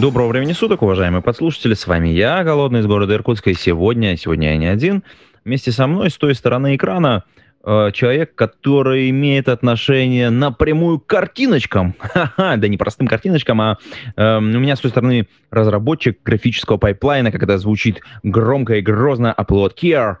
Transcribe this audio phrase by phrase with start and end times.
[0.00, 1.74] Доброго времени суток, уважаемые подслушатели.
[1.74, 3.50] С вами я, Голодный из города Иркутска.
[3.50, 5.04] И сегодня, сегодня я не один.
[5.44, 7.22] Вместе со мной с той стороны экрана
[7.64, 11.94] э, человек, который имеет отношение напрямую к картиночкам.
[12.00, 13.78] Ха-ха, да не простым картиночкам, а
[14.16, 19.32] э, у меня с той стороны разработчик графического пайплайна, как это звучит громко и грозно
[19.38, 20.16] Uploadcare,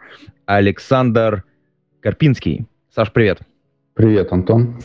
[0.46, 1.42] Александр
[2.00, 2.66] Карпинский.
[2.94, 3.40] Саш, привет.
[3.94, 4.78] Привет, Антон.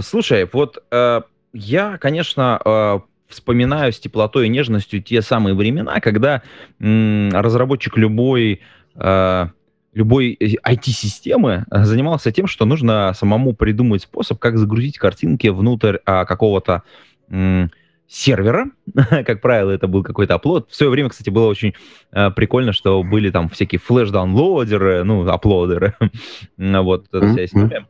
[0.00, 6.42] Слушай, вот э, я, конечно, э, вспоминаю с теплотой и нежностью те самые времена, когда
[6.80, 8.60] м, разработчик любой
[8.94, 9.46] э,
[9.92, 16.82] любой IT-системы занимался тем, что нужно самому придумать способ, как загрузить картинки внутрь а, какого-то
[17.30, 17.70] м,
[18.06, 18.66] сервера.
[18.94, 20.70] как правило, это был какой-то оплод.
[20.70, 21.74] В свое время, кстати, было очень
[22.12, 25.94] э, прикольно, что были там всякие флеш-даунлоадеры, ну, аплодеры.
[26.58, 27.86] вот эта вся история.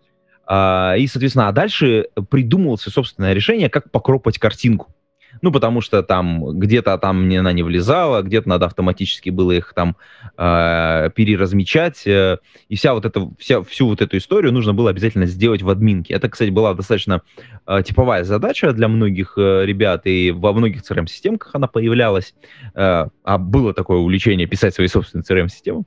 [0.46, 4.94] А, и, соответственно, а дальше придумывался собственное решение, как покропать картинку.
[5.42, 9.96] Ну, потому что там где-то там она не влезала, где-то надо автоматически было их там
[10.36, 12.06] э, переразмечать.
[12.06, 15.70] Э, и вся вот эта, вся, всю вот эту историю нужно было обязательно сделать в
[15.70, 16.14] админке.
[16.14, 17.22] Это, кстати, была достаточно
[17.66, 22.34] э, типовая задача для многих э, ребят, и во многих CRM-системках она появлялась.
[22.74, 25.84] Э, а было такое увлечение писать свои собственные CRM-системы.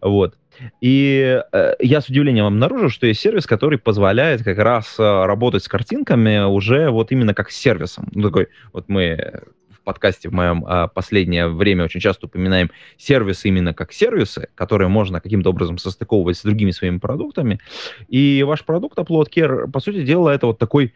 [0.00, 0.34] Вот.
[0.80, 5.64] И э, я с удивлением обнаружил, что есть сервис, который позволяет как раз э, работать
[5.64, 8.08] с картинками уже вот именно как с сервисом.
[8.12, 13.48] Ну, такой, вот мы в подкасте в моем э, последнее время очень часто упоминаем сервисы
[13.48, 17.60] именно как сервисы, которые можно каким-то образом состыковывать с другими своими продуктами.
[18.08, 20.94] И ваш продукт Upload Care, по сути дела, это вот такой,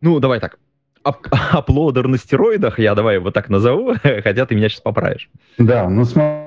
[0.00, 0.58] ну, давай так,
[1.02, 5.30] ап аплодер на стероидах, я давай его так назову, хотя ты меня сейчас поправишь.
[5.58, 6.39] Да, ну смотри,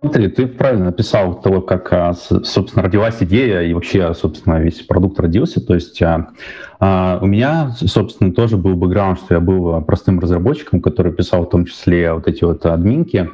[0.00, 5.18] Смотри, ты правильно написал того, как, а, собственно, родилась идея и вообще, собственно, весь продукт
[5.18, 5.64] родился.
[5.64, 6.28] То есть а,
[6.78, 11.48] а, у меня, собственно, тоже был бэкграунд, что я был простым разработчиком, который писал в
[11.48, 13.30] том числе вот эти вот админки.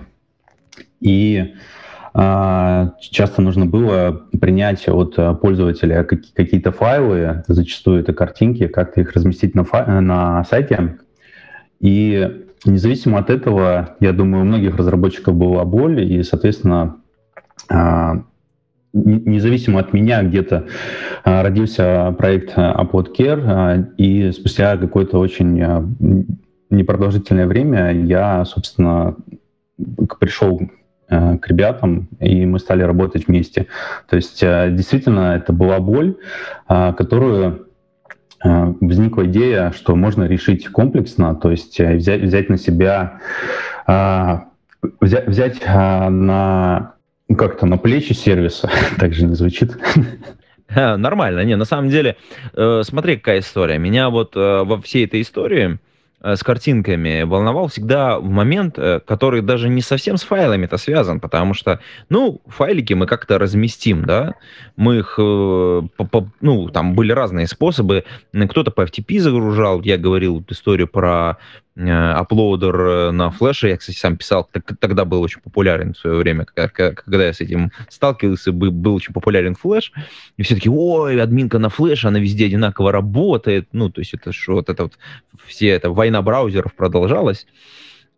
[1.00, 1.54] И
[2.14, 9.64] часто нужно было принять от пользователя какие-то файлы, зачастую это картинки, как-то их разместить на,
[10.00, 10.98] на сайте.
[11.80, 16.96] И Независимо от этого, я думаю, у многих разработчиков была боль, и, соответственно,
[17.68, 18.22] а,
[18.92, 20.66] независимо от меня где-то
[21.24, 22.86] а, родился проект а,
[23.96, 25.96] и спустя какое-то очень
[26.70, 29.16] непродолжительное время я, собственно,
[30.20, 30.60] пришел
[31.08, 33.66] к ребятам, и мы стали работать вместе.
[34.08, 36.16] То есть действительно это была боль,
[36.66, 37.66] которую
[38.42, 43.20] возникла идея, что можно решить комплексно, то есть э, взять, взять на себя,
[43.86, 44.38] э,
[45.00, 46.94] взять, взять на
[47.28, 49.76] ну, как-то на плечи сервиса, так же не звучит.
[50.74, 52.16] Нормально, не, на самом деле,
[52.54, 53.78] смотри, какая история.
[53.78, 55.91] Меня вот во всей этой истории Э,
[56.22, 61.54] с картинками волновал всегда в момент, э, который даже не совсем с файлами-то связан, потому
[61.54, 64.34] что, ну, файлики мы как-то разместим, да,
[64.76, 65.82] мы их, э,
[66.40, 71.38] ну, там были разные способы, кто-то по FTP загружал, я говорил историю про
[71.76, 73.68] аплодер э, на флеше.
[73.68, 77.72] Я, кстати, сам писал, тогда был очень популярен в свое время, когда я с этим
[77.88, 79.92] сталкивался, был очень популярен флеш.
[80.36, 83.68] И все таки ой, админка на флеше, она везде одинаково работает.
[83.72, 84.98] Ну, то есть это что, вот это вот,
[85.46, 87.46] все это война браузеров продолжалась.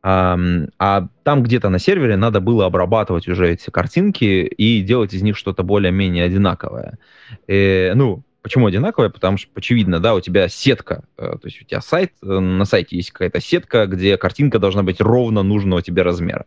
[0.06, 0.38] А,
[0.78, 5.34] а там где-то на сервере надо было обрабатывать уже эти картинки и делать из них
[5.36, 6.98] что-то более-менее одинаковое.
[7.46, 9.08] И, э, ну, Почему одинаковая?
[9.08, 12.66] Потому что, очевидно, да, у тебя сетка, э, то есть у тебя сайт, э, на
[12.66, 16.44] сайте есть какая-то сетка, где картинка должна быть ровно нужного тебе размера.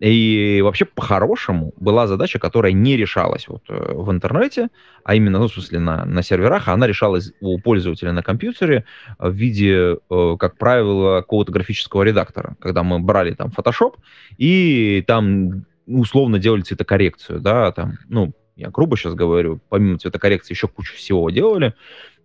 [0.00, 4.70] И вообще, по-хорошему, была задача, которая не решалась вот э, в интернете,
[5.04, 8.84] а именно, ну, в смысле, на, на серверах, она решалась у пользователя на компьютере
[9.20, 13.94] в виде, как правило, какого-то графического редактора, когда мы брали там Photoshop
[14.36, 20.68] и там условно делали цветокоррекцию, да, там, ну, я грубо сейчас говорю, помимо цветокоррекции еще
[20.68, 21.74] кучу всего делали,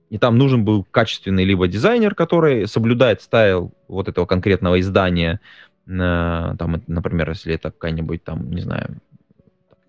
[0.09, 5.39] и там нужен был качественный либо дизайнер, который соблюдает стайл вот этого конкретного издания,
[5.87, 9.01] там, например, если это какая-нибудь там, не знаю,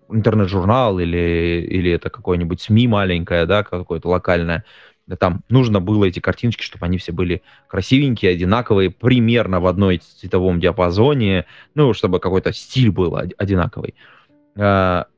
[0.09, 4.63] интернет-журнал или, или это какое-нибудь СМИ маленькое, да, какое-то локальное,
[5.19, 10.59] там нужно было эти картиночки, чтобы они все были красивенькие, одинаковые, примерно в одной цветовом
[10.59, 11.45] диапазоне,
[11.75, 13.95] ну, чтобы какой-то стиль был одинаковый.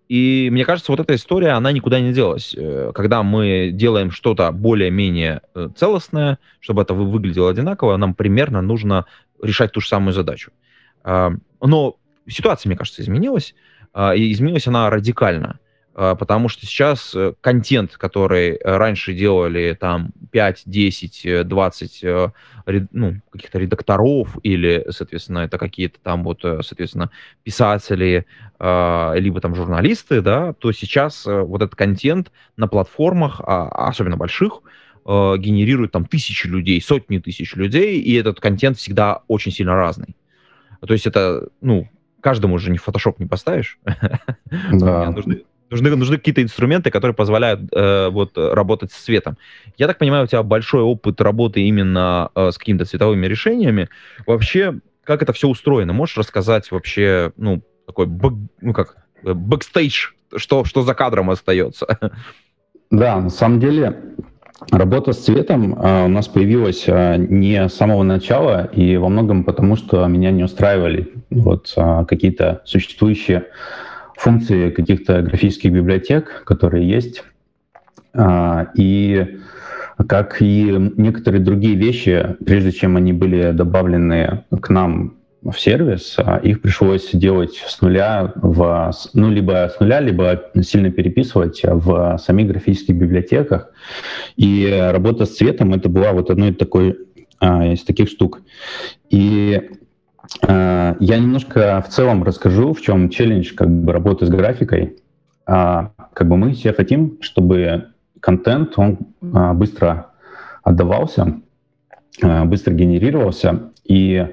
[0.10, 2.56] И мне кажется, вот эта история, она никуда не делась.
[2.58, 9.06] Э, когда мы делаем что-то более-менее э, целостное, чтобы это выглядело одинаково, нам примерно нужно
[9.42, 10.52] решать ту же самую задачу.
[11.04, 11.96] А, но
[12.28, 13.56] ситуация, мне кажется, изменилась,
[14.16, 15.60] и изменилась она радикально.
[16.02, 22.04] А, потому что сейчас э, контент, который э, раньше делали там 5, 10, 20
[22.94, 27.12] ну, каких-то редакторов или, соответственно, это какие-то там вот, э, соответственно,
[27.44, 28.26] писатели,
[28.60, 34.62] а, либо там журналисты, да, то сейчас вот этот контент на платформах, а, особенно больших,
[35.06, 40.16] генерирует там тысячи людей, сотни тысяч людей, и этот контент всегда очень сильно разный.
[40.86, 41.90] То есть это, ну,
[42.22, 43.80] каждому же не фотошоп не поставишь.
[44.72, 45.12] Да.
[45.12, 49.38] нужны, Нужны, нужны какие-то инструменты, которые позволяют э, вот работать с цветом.
[49.78, 53.90] Я так понимаю, у тебя большой опыт работы именно э, с какими-то цветовыми решениями.
[54.26, 55.94] Вообще, как это все устроено?
[55.94, 61.88] Можешь рассказать вообще, ну, такой, бэк, ну как, бэкстейдж, что, что за кадром остается?
[62.92, 63.96] Да, на самом деле,
[64.72, 69.46] Работа с цветом э, у нас появилась э, не с самого начала, и во многом
[69.46, 73.46] потому, что меня не устраивали вот, э, какие-то существующие
[74.20, 77.24] функции каких-то графических библиотек, которые есть.
[78.14, 79.40] А, и
[80.08, 86.38] как и некоторые другие вещи, прежде чем они были добавлены к нам в сервис, а,
[86.38, 92.48] их пришлось делать с нуля, в, ну, либо с нуля, либо сильно переписывать в самих
[92.48, 93.72] графических библиотеках.
[94.36, 96.98] И работа с цветом— это была вот одной такой
[97.40, 98.42] а, из таких штук.
[99.10, 99.62] И
[100.42, 104.98] я немножко в целом расскажу, в чем челлендж как бы работы с графикой.
[105.46, 107.88] А, как бы мы все хотим, чтобы
[108.20, 109.00] контент он
[109.34, 110.12] а, быстро
[110.64, 111.40] отдавался,
[112.22, 113.72] а, быстро генерировался.
[113.84, 114.28] И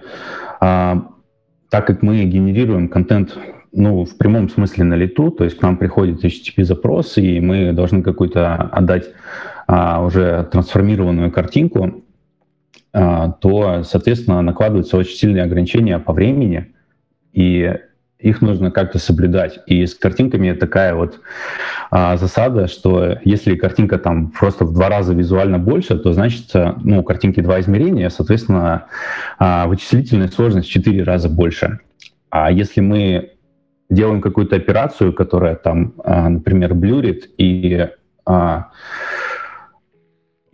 [0.61, 3.37] так как мы генерируем контент
[3.73, 8.03] ну, в прямом смысле на лету, то есть к нам приходит HTTP-запрос, и мы должны
[8.03, 9.11] какую-то отдать
[9.67, 11.93] а, уже трансформированную картинку, а,
[13.41, 16.73] то, соответственно, накладываются очень сильные ограничения по времени,
[17.33, 17.75] и
[18.19, 19.61] их нужно как-то соблюдать.
[19.67, 21.21] И с картинками такая вот
[21.91, 27.01] а, засада, что если картинка там просто в два раза визуально больше, то значит, ну,
[27.01, 28.87] у картинки два измерения, соответственно,
[29.39, 31.81] а, вычислительная сложность в четыре раза больше.
[32.31, 33.33] А если мы
[33.91, 37.89] делаем какую-то операцию, которая там, а, например, блюрит и
[38.25, 38.71] а,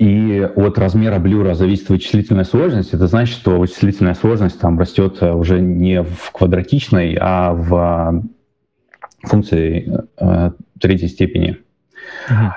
[0.02, 2.92] и от размера блюра зависит вычислительная сложность.
[2.92, 8.20] Это значит, что вычислительная сложность там растет э, уже не в квадратичной, а в
[9.22, 10.50] э, функции э,
[10.80, 11.58] третьей степени.
[12.28, 12.50] Uh-huh.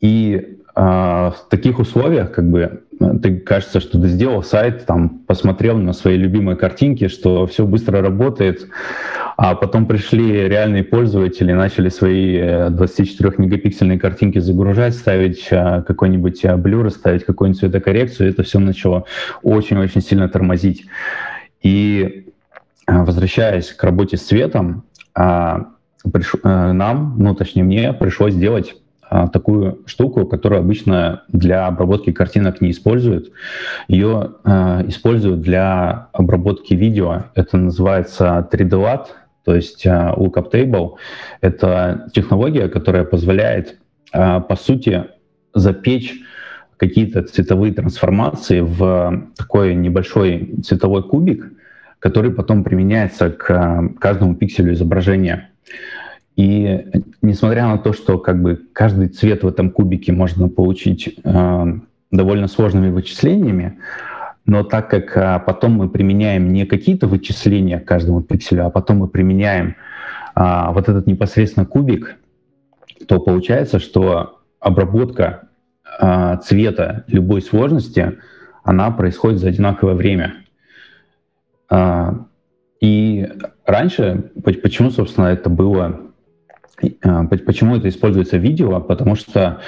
[0.00, 5.76] И э, в таких условиях, как бы, ты кажется, что ты сделал сайт, там, посмотрел
[5.78, 8.68] на свои любимые картинки, что все быстро работает,
[9.36, 16.56] а потом пришли реальные пользователи, начали свои 24-мегапиксельные э, картинки загружать, ставить э, какой-нибудь э,
[16.56, 19.04] блюр, ставить какую-нибудь цветокоррекцию, это все начало
[19.42, 20.86] очень-очень сильно тормозить.
[21.62, 22.26] И
[22.86, 24.84] возвращаясь к работе с цветом,
[25.16, 28.76] нам, ну точнее мне, пришлось сделать
[29.32, 33.30] такую штуку, которую обычно для обработки картинок не используют.
[33.88, 37.24] Ее э, используют для обработки видео.
[37.34, 39.06] Это называется 3D-LAT,
[39.46, 40.94] то есть а, Lookup Table—
[41.40, 43.78] это технология, которая позволяет,
[44.12, 45.04] а, по сути,
[45.54, 46.14] запечь
[46.76, 51.52] какие-то цветовые трансформации в такой небольшой цветовой кубик,
[52.00, 55.50] который потом применяется к а, каждому пикселю изображения.
[56.36, 56.84] И
[57.22, 61.64] несмотря на то, что как бы каждый цвет в этом кубике можно получить э,
[62.10, 63.78] довольно сложными вычислениями,
[64.44, 68.98] но так как а, потом мы применяем не какие-то вычисления к каждому пикселю, а потом
[68.98, 69.74] мы применяем
[70.36, 72.16] а, вот этот непосредственно кубик,
[73.08, 75.48] то получается, что обработка
[75.98, 78.18] а, цвета любой сложности,
[78.62, 80.34] она происходит за одинаковое время.
[81.68, 82.26] А,
[82.80, 83.28] и
[83.64, 86.05] раньше, почему, собственно, это было,
[87.46, 89.60] почему это используется видео, потому что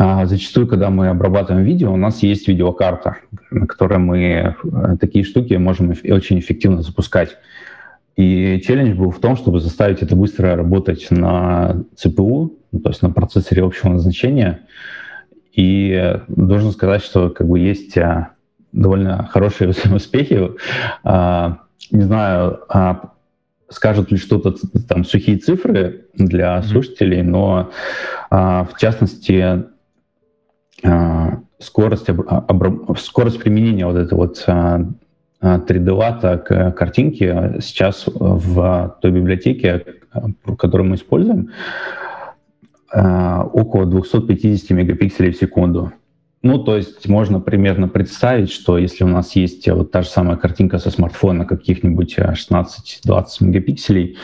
[0.00, 3.16] а, зачастую, когда мы обрабатываем видео, у нас есть видеокарта,
[3.50, 7.36] на которой мы э, такие штуки можем очень эффективно запускать.
[8.14, 13.02] И челлендж был в том, чтобы заставить это быстро работать на CPU, ну, то есть
[13.02, 14.60] на процессоре общего назначения.
[15.52, 18.34] И должен сказать, что как бы есть а,
[18.70, 20.50] довольно хорошие успехи.
[21.02, 21.58] А,
[21.90, 22.60] не знаю,
[23.70, 24.54] скажут ли что-то
[24.88, 27.70] там сухие цифры для слушателей, но
[28.30, 29.64] в частности
[30.84, 32.72] а, скорость, обра...
[32.96, 34.80] скорость применения вот этой вот а,
[35.40, 39.84] 3D-лата картинки сейчас в той библиотеке,
[40.58, 41.50] которую мы используем,
[42.90, 45.92] около 250 мегапикселей в секунду.
[46.42, 50.36] Ну, то есть можно примерно представить, что если у нас есть вот та же самая
[50.36, 54.16] картинка со смартфона каких-нибудь 16-20 мегапикселей,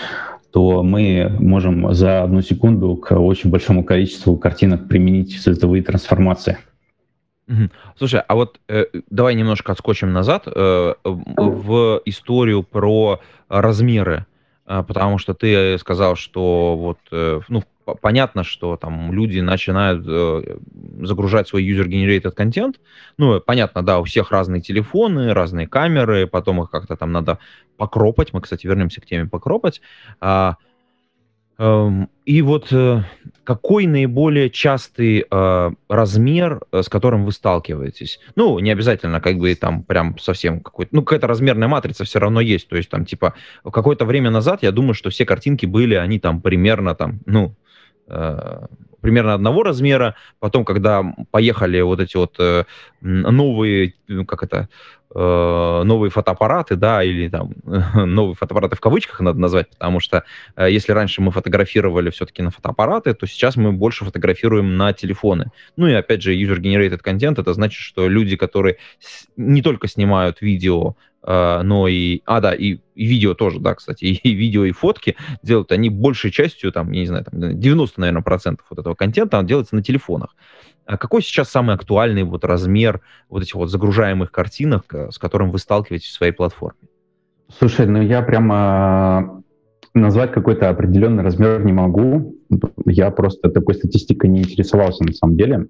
[0.52, 6.59] то мы можем за одну секунду к очень большому количеству картинок применить цветовые трансформации.
[7.99, 14.26] Слушай, а вот э, давай немножко отскочим назад э, в историю про размеры,
[14.66, 17.62] э, потому что ты сказал, что вот, э, ну,
[18.00, 20.58] понятно, что там люди начинают э,
[21.02, 22.80] загружать свой user-generated контент.
[23.18, 27.38] Ну, понятно, да, у всех разные телефоны, разные камеры, потом их как-то там надо
[27.76, 28.32] покропать.
[28.32, 29.80] Мы, кстати, вернемся к теме покропать.
[30.20, 30.56] А,
[31.56, 33.02] Эм, и вот э,
[33.44, 38.18] какой наиболее частый э, размер, э, с которым вы сталкиваетесь?
[38.34, 40.94] Ну, не обязательно как бы там прям совсем какой-то...
[40.96, 42.68] Ну, какая-то размерная матрица все равно есть.
[42.68, 46.40] То есть там типа какое-то время назад я думаю, что все картинки были, они там
[46.40, 47.54] примерно там, ну,
[48.06, 50.14] примерно одного размера.
[50.40, 52.38] Потом, когда поехали вот эти вот
[53.00, 54.68] новые, ну, как это,
[55.16, 57.52] Э, новые фотоаппараты, да, или там
[57.94, 60.25] новые фотоаппараты в кавычках надо назвать, потому что
[60.56, 65.52] э, если раньше мы фотографировали все-таки на фотоаппараты, то сейчас мы больше фотографируем на телефоны.
[65.76, 68.78] Ну и опять же, user-generated content, это значит, что люди, которые
[69.37, 72.21] не только снимают видео, э, но и...
[72.26, 76.31] А, да, и, и видео тоже, да, кстати, и, видео, и фотки делают, они большей
[76.31, 80.37] частью, там, я не знаю, там, 90, наверное, процентов вот этого контента делается на телефонах.
[80.87, 85.50] А какой сейчас самый актуальный вот размер вот этих вот загружаемых картинок, э, с которым
[85.50, 86.78] вы сталкиваетесь в своей платформе?
[87.59, 89.43] Слушай, ну я прямо
[89.95, 92.37] назвать какой-то определенный размер не могу.
[92.85, 95.69] Я просто такой статистикой не интересовался на самом деле.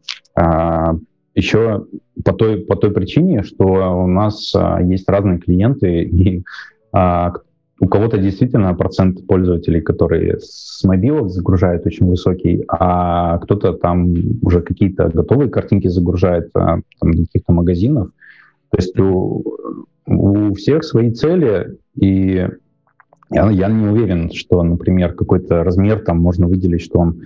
[1.35, 1.87] Еще
[2.25, 6.45] по той, по той причине, что у нас а, есть разные клиенты, и
[6.93, 7.33] а,
[7.81, 14.63] у кого-то действительно процент пользователей, которые с мобилок загружают, очень высокий, а кто-то там уже
[14.63, 18.11] какие-то готовые картинки загружает а, там, каких-то магазинов.
[18.71, 19.45] То есть у,
[20.07, 22.49] у всех свои цели, и
[23.31, 27.23] я, я не уверен, что, например, какой-то размер там можно выделить, что он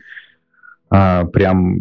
[0.89, 1.81] а, прям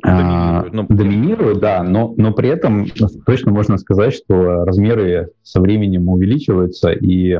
[0.00, 2.86] Доминирует, ну, доминирует, да, но, но при этом
[3.26, 7.38] точно можно сказать, что размеры со временем увеличиваются, и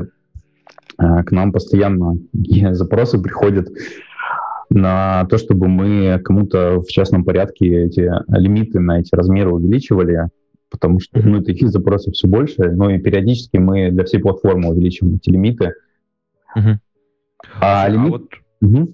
[0.97, 2.15] а, к нам постоянно
[2.73, 3.67] запросы приходят
[4.69, 10.29] на то, чтобы мы кому-то в частном порядке эти лимиты на эти размеры увеличивали,
[10.69, 15.15] потому что ну, таких запросов все больше, ну и периодически мы для всей платформы увеличиваем
[15.15, 15.73] эти лимиты.
[16.57, 16.77] Uh-huh.
[17.59, 18.09] А, а лимит...
[18.09, 18.29] вот...
[18.61, 18.93] Угу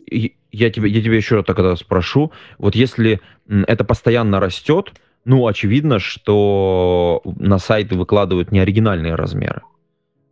[0.51, 4.93] я тебе, я тебе еще тогда спрошу, вот если это постоянно растет,
[5.25, 9.61] ну, очевидно, что на сайты выкладывают не оригинальные размеры.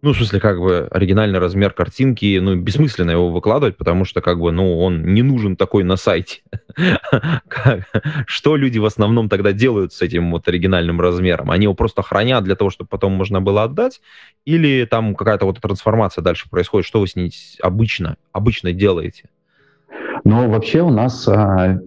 [0.03, 4.39] Ну, в смысле, как бы оригинальный размер картинки, ну, бессмысленно его выкладывать, потому что, как
[4.39, 6.41] бы, ну, он не нужен такой на сайте.
[8.27, 11.49] Что люди в основном тогда делают с этим вот оригинальным размером?
[11.49, 13.99] Они его просто хранят для того, чтобы потом можно было отдать?
[14.45, 16.85] Или там какая-то вот трансформация дальше происходит?
[16.85, 19.29] Что вы с ней обычно, обычно делаете?
[20.27, 21.79] Но вообще у нас а,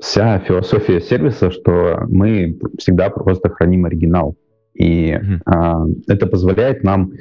[0.00, 4.34] вся философия сервиса, что мы всегда просто храним оригинал.
[4.74, 5.40] И mm-hmm.
[5.46, 7.12] а, это позволяет нам,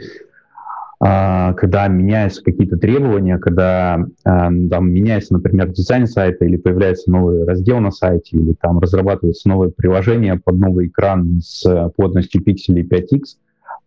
[1.00, 7.46] а, когда меняются какие-то требования, когда а, там меняется, например, дизайн сайта или появляется новый
[7.46, 13.38] раздел на сайте, или там разрабатывается новое приложение под новый экран с плотностью пикселей 5x,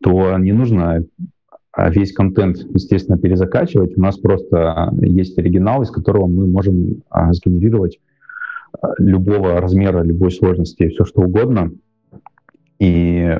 [0.00, 1.02] то не нужно а
[1.76, 3.96] весь контент, естественно, перезакачивать.
[3.96, 8.00] У нас просто есть оригинал, из которого мы можем а, сгенерировать
[8.72, 11.72] а, любого размера, любой сложности, все что угодно.
[12.78, 13.38] И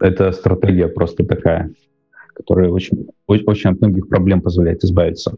[0.00, 1.72] эта стратегия просто такая,
[2.34, 5.36] которая очень, очень от многих проблем позволяет избавиться.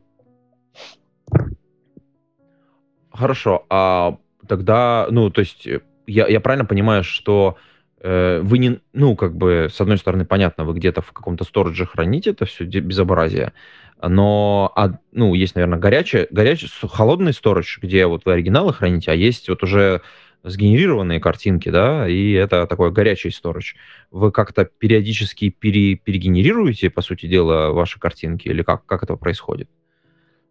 [3.10, 4.18] Хорошо, а
[4.48, 5.66] тогда, ну, то есть
[6.06, 7.73] я, я правильно понимаю, что Э,
[8.04, 12.30] вы не, ну, как бы, с одной стороны, понятно, вы где-то в каком-то сторидже храните
[12.30, 13.54] это все безобразие,
[14.02, 19.14] но, а, ну, есть, наверное, горячий, горячий, холодный сторож, где вот вы оригиналы храните, а
[19.14, 20.02] есть вот уже
[20.42, 23.76] сгенерированные картинки, да, и это такой горячий сторож.
[24.10, 29.70] Вы как-то периодически пере, перегенерируете, по сути дела, ваши картинки, или как, как это происходит?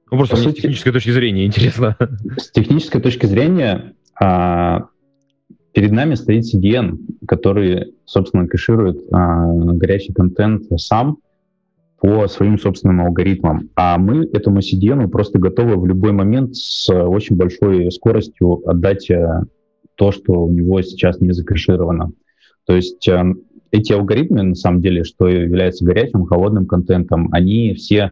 [0.09, 1.95] Ну, просто с технической точки зрения интересно.
[2.37, 4.87] С технической точки зрения а,
[5.73, 11.17] Перед нами стоит CDN, который, собственно, кэширует а, горячий контент сам
[11.99, 13.69] по своим собственным алгоритмам.
[13.75, 19.45] А мы этому CDN просто готовы в любой момент с очень большой скоростью отдать а,
[19.95, 22.11] то, что у него сейчас не закэшировано.
[22.65, 23.25] То есть а,
[23.71, 28.11] эти алгоритмы, на самом деле, что является горячим, холодным контентом, они все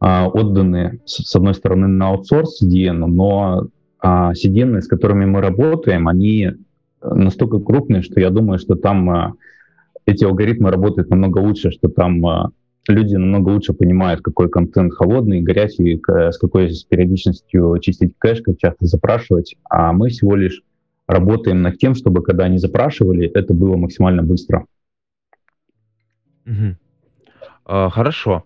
[0.00, 3.68] а, отданы, с, с одной стороны, на аутсорс CDN, но
[4.00, 6.52] а, CDN, с которыми мы работаем, они
[7.02, 9.34] настолько крупные, что я думаю, что там а,
[10.06, 12.50] эти алгоритмы работают намного лучше, что там а,
[12.86, 18.58] люди намного лучше понимают, какой контент холодный, горячий, с какой с периодичностью чистить кэш, как
[18.58, 20.62] часто запрашивать, а мы всего лишь
[21.06, 24.66] работаем над тем, чтобы когда они запрашивали, это было максимально быстро.
[26.46, 26.76] Угу.
[27.64, 28.44] А, хорошо.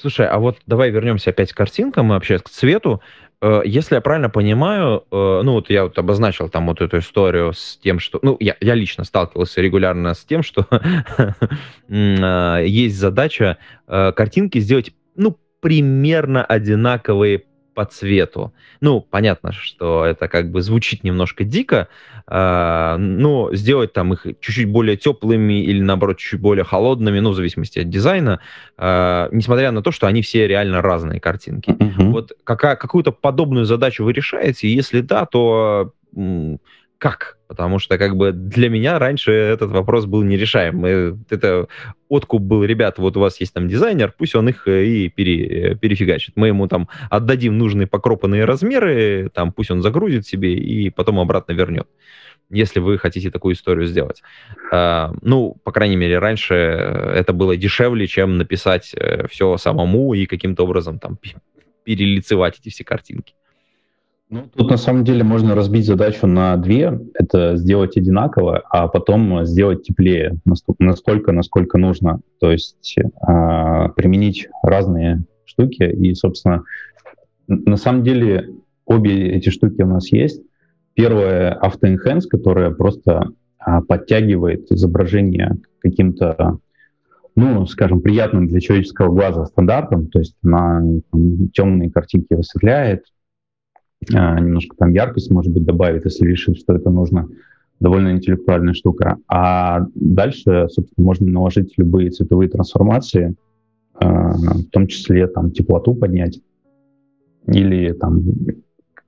[0.00, 3.02] Слушай, а вот давай вернемся опять к картинкам и вообще к цвету.
[3.40, 7.52] Э, если я правильно понимаю, э, ну вот я вот обозначил там вот эту историю
[7.52, 10.66] с тем, что, ну я, я лично сталкивался регулярно с тем, что
[11.88, 17.44] э, есть задача картинки сделать, ну примерно одинаковые
[17.78, 18.52] по цвету.
[18.80, 21.86] Ну, понятно, что это как бы звучит немножко дико,
[22.26, 27.36] э, но сделать там их чуть-чуть более теплыми или, наоборот, чуть более холодными, ну, в
[27.36, 28.40] зависимости от дизайна,
[28.78, 31.70] э, несмотря на то, что они все реально разные картинки.
[31.70, 32.10] Mm-hmm.
[32.10, 34.68] Вот какая, какую-то подобную задачу вы решаете?
[34.68, 35.92] Если да, то
[36.98, 37.38] как?
[37.46, 40.84] Потому что как бы для меня раньше этот вопрос был нерешаем.
[41.30, 41.68] Это
[42.08, 45.76] откуп был, ребят, вот у вас есть там дизайнер, пусть он их э, и пере,
[45.76, 46.36] перефигачит.
[46.36, 51.52] Мы ему там отдадим нужные покропанные размеры, там пусть он загрузит себе и потом обратно
[51.52, 51.88] вернет
[52.50, 54.22] если вы хотите такую историю сделать.
[54.72, 60.24] Uh, ну, по крайней мере, раньше это было дешевле, чем написать э, все самому и
[60.24, 61.18] каким-то образом там
[61.84, 63.34] перелицевать эти все картинки.
[64.30, 67.00] Ну, тут на самом деле можно разбить задачу на две.
[67.14, 70.36] Это сделать одинаково, а потом сделать теплее,
[70.78, 72.20] настолько, насколько нужно.
[72.38, 75.82] То есть э, применить разные штуки.
[75.82, 76.64] И, собственно,
[77.46, 78.50] на самом деле
[78.84, 80.42] обе эти штуки у нас есть.
[80.92, 83.30] Первое— Enhance, которое просто
[83.66, 86.58] э, подтягивает изображение каким-то
[87.34, 90.82] ну, скажем, приятным для человеческого глаза стандартом, то есть на
[91.12, 93.04] там, темные картинки высветляет,
[94.08, 97.28] немножко там яркость, может быть, добавит, если решит, что это нужно.
[97.80, 99.18] Довольно интеллектуальная штука.
[99.28, 103.34] А дальше, собственно, можно наложить любые цветовые трансформации,
[103.94, 106.40] а, в том числе там теплоту поднять
[107.46, 108.22] или там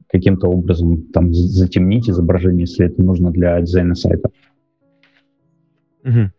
[0.09, 4.31] каким-то образом там затемнить изображение, если это нужно для дизайна сайта.
[6.05, 6.31] Угу.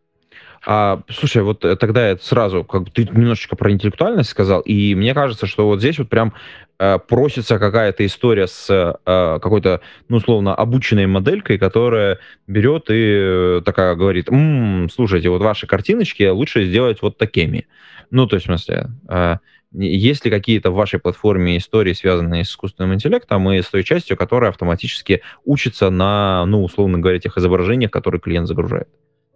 [0.63, 4.93] А, слушай, вот э, тогда я сразу, как бы ты немножечко про интеллектуальность сказал, и
[4.93, 6.33] мне кажется, что вот здесь вот прям
[6.77, 13.61] э, просится какая-то история с э, какой-то, ну, условно, обученной моделькой, которая берет и э,
[13.65, 17.67] такая говорит, м-м, слушайте, вот ваши картиночки лучше сделать вот такими.
[18.11, 19.37] Ну, то есть, в смысле, э,
[19.73, 24.15] есть ли какие-то в вашей платформе истории, связанные с искусственным интеллектом и с той частью,
[24.15, 28.89] которая автоматически учится на, ну, условно говоря, тех изображениях, которые клиент загружает?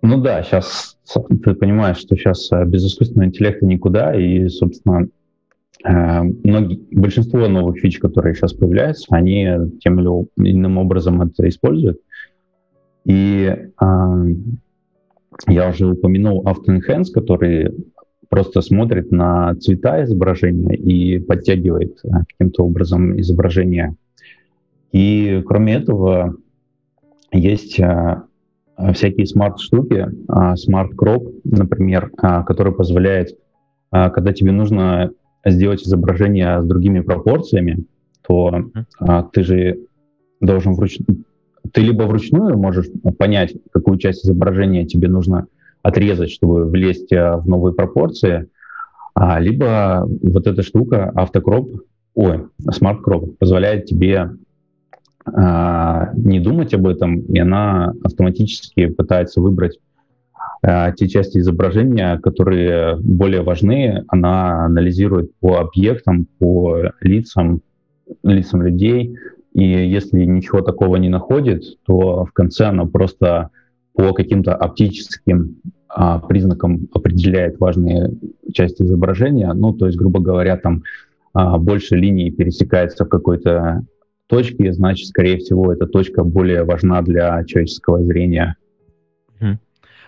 [0.07, 0.97] Ну да, сейчас
[1.41, 5.07] ты понимаешь, что сейчас э, без искусственного интеллекта никуда, и, собственно,
[5.83, 9.47] э, многие, большинство новых фич, которые сейчас появляются, они
[9.79, 11.99] тем или иным образом это используют.
[13.05, 14.25] И э,
[15.47, 16.79] я уже упомянул Auto
[17.11, 17.73] который
[18.29, 23.95] просто смотрит на цвета изображения и подтягивает каким-то образом изображение.
[24.91, 26.35] И кроме этого
[27.31, 28.21] есть Э,
[28.93, 30.07] всякие smart-штуки,
[30.55, 33.37] smart crop, например, а, который позволяет,
[33.91, 35.11] а, когда тебе нужно
[35.45, 37.85] сделать изображение с другими пропорциями,
[38.27, 38.65] то
[38.99, 39.79] а, ты же
[40.41, 41.23] должен вручную,
[41.71, 45.47] ты либо вручную можешь понять, какую часть изображения тебе нужно
[45.81, 48.49] отрезать, чтобы влезть в новые пропорции,
[49.37, 51.83] либо вот эта штука, auto crop,
[52.15, 54.35] ой, smart crop, позволяет тебе а,
[55.27, 59.79] не думать об этом, и она автоматически пытается выбрать
[60.61, 64.03] а, те части изображения, которые более важны.
[64.07, 67.61] Она анализирует по объектам, по лицам,
[68.23, 69.15] лицам людей,
[69.53, 73.51] и если ничего такого не находит, то в конце она просто
[73.93, 75.57] по каким-то оптическим
[75.87, 78.13] а, признакам определяет важные
[78.51, 79.53] части изображения.
[79.53, 80.83] Ну, то есть, грубо говоря, там
[81.33, 83.83] а, больше линий пересекается в какой-то
[84.27, 88.55] точки, значит, скорее всего, эта точка более важна для человеческого зрения.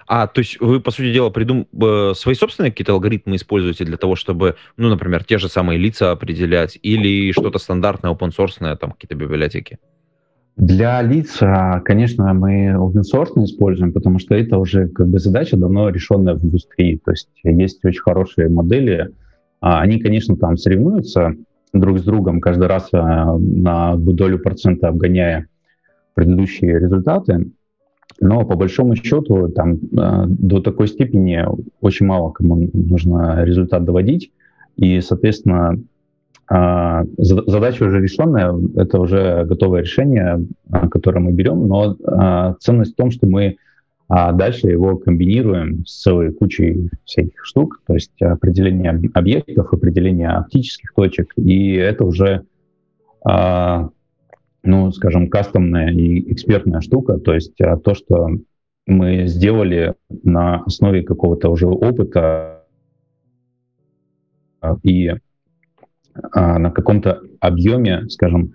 [0.10, 1.67] А, то есть вы, по сути дела, придум...
[1.82, 6.12] Э, свои собственные какие-то алгоритмы используете для того, чтобы, ну, например, те же самые лица
[6.12, 9.80] определять, или что-то стандартное, open source, там, какие-то библиотеки?
[10.56, 11.39] Для лиц,
[11.84, 16.43] конечно, мы open source используем, потому что это уже как бы задача давно решенная в
[16.43, 17.01] индустрии.
[17.03, 19.10] То есть есть очень хорошие модели.
[19.60, 21.36] А, они, конечно, там соревнуются
[21.79, 25.47] друг с другом, каждый раз э, на долю процента обгоняя
[26.13, 27.51] предыдущие результаты.
[28.19, 31.45] Но по большому счету там э, до такой степени
[31.81, 34.31] очень мало кому нужно результат доводить.
[34.75, 35.79] И, соответственно,
[36.51, 40.45] э, задача уже решенная, это уже готовое решение,
[40.91, 43.57] которое мы берем, но ценность в том, что мы
[44.09, 51.33] дальше его комбинируем с целой кучей всяких штук, то есть определение объектов, определение оптических точек,
[51.35, 52.45] и это уже
[54.67, 58.29] ну, скажем, кастомная и экспертная штука, то есть а, то, что
[58.85, 62.65] мы сделали на основе какого-то уже опыта
[64.59, 65.13] а, и
[66.31, 68.53] а, на каком-то объеме, скажем,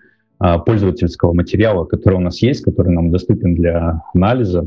[0.66, 4.66] пользовательского материала, который у нас есть, который нам доступен для анализа,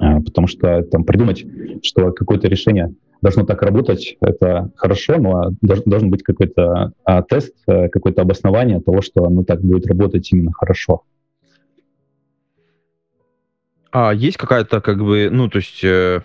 [0.00, 1.44] потому что там придумать,
[1.82, 7.88] что какое-то решение должно так работать, это хорошо, но должен быть какой-то а, тест, э,
[7.88, 11.02] какое-то обоснование того, что оно так будет работать именно хорошо.
[13.92, 16.22] А есть какая-то, как бы, ну, то есть, э,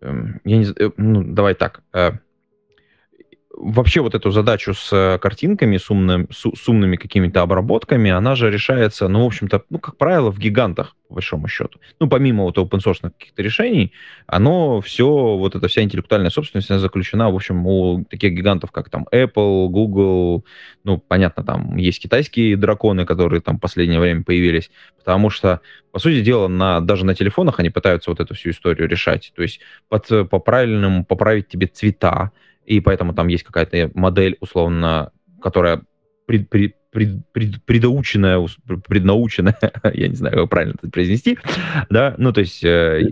[0.00, 2.12] э, я не э, ну, давай так, э,
[3.56, 8.50] вообще вот эту задачу с э, картинками, с, умным, с, умными какими-то обработками, она же
[8.50, 11.78] решается, ну, в общем-то, ну, как правило, в гигантах, по большому счету.
[12.00, 13.92] Ну, помимо вот open source каких-то решений,
[14.26, 18.90] оно все, вот эта вся интеллектуальная собственность, она заключена, в общем, у таких гигантов, как
[18.90, 20.44] там Apple, Google,
[20.82, 25.60] ну, понятно, там есть китайские драконы, которые там в последнее время появились, потому что,
[25.92, 29.32] по сути дела, на, даже на телефонах они пытаются вот эту всю историю решать.
[29.36, 32.32] То есть под, по правильному поправить тебе цвета,
[32.64, 35.82] и поэтому там есть какая-то модель, условно, которая
[36.26, 38.46] при, при, пред, пред, предоученная,
[38.88, 39.58] преднаученная,
[39.92, 41.36] я не знаю, как правильно это произнести,
[41.90, 43.02] да, ну, то есть, э,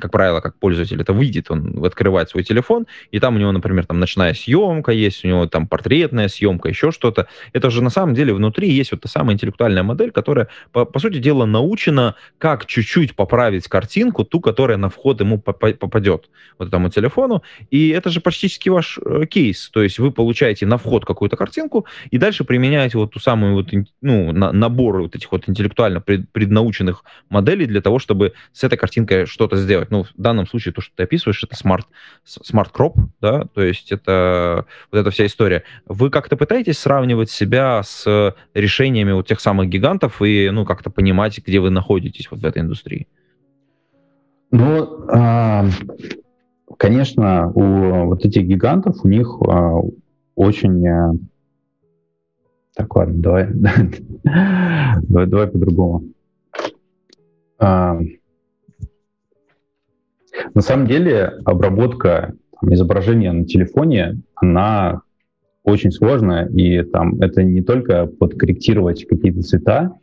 [0.00, 3.84] как правило, как пользователь это выйдет, он открывает свой телефон, и там у него, например,
[3.84, 7.28] там ночная съемка есть, у него там портретная съемка, еще что-то.
[7.52, 10.98] Это же на самом деле внутри есть вот та самая интеллектуальная модель, которая, по, по
[10.98, 16.88] сути дела, научена, как чуть-чуть поправить картинку, ту, которая на вход ему попадет, вот этому
[16.88, 21.36] телефону, и это же практически ваш э, кейс, то есть вы получаете на вход какую-то
[21.36, 26.00] картинку, и дальше применяете вот ту самую вот, ну, на, набор вот этих вот интеллектуально
[26.00, 29.90] пред, преднаученных моделей для того, чтобы с этой картинкой что-то сделать.
[29.90, 31.86] Ну, в данном случае то, что ты описываешь, это smart,
[32.24, 35.64] smart crop, да, то есть это вот эта вся история.
[35.86, 41.38] Вы как-то пытаетесь сравнивать себя с решениями вот тех самых гигантов и, ну, как-то понимать,
[41.44, 43.06] где вы находитесь вот в этой индустрии?
[44.50, 45.64] Ну, а,
[46.76, 49.80] конечно, у вот этих гигантов, у них а,
[50.34, 51.12] очень а,
[52.74, 56.04] так, ладно, давай, давай, давай по-другому.
[57.58, 57.98] А,
[60.54, 65.02] на самом деле обработка там, изображения на телефоне, она
[65.64, 69.98] очень сложная, и там это не только подкорректировать какие-то цвета,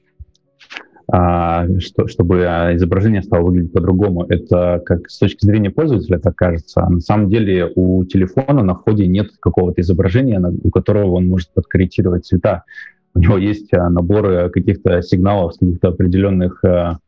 [1.11, 2.37] что, чтобы
[2.75, 4.25] изображение стало выглядеть по-другому.
[4.29, 6.81] Это как с точки зрения пользователя так кажется.
[6.81, 11.49] А на самом деле у телефона на входе нет какого-то изображения, у которого он может
[11.53, 12.63] подкорректировать цвета.
[13.15, 16.99] У него есть а, наборы каких-то сигналов с каких-то определенных а,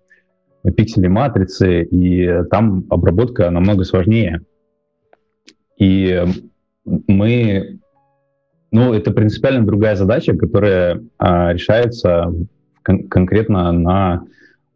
[0.75, 4.41] пикселей матрицы, и там обработка намного сложнее.
[5.77, 6.25] И
[6.85, 7.79] мы
[8.71, 12.33] ну, это принципиально другая задача, которая а, решается
[12.83, 14.23] кон- конкретно на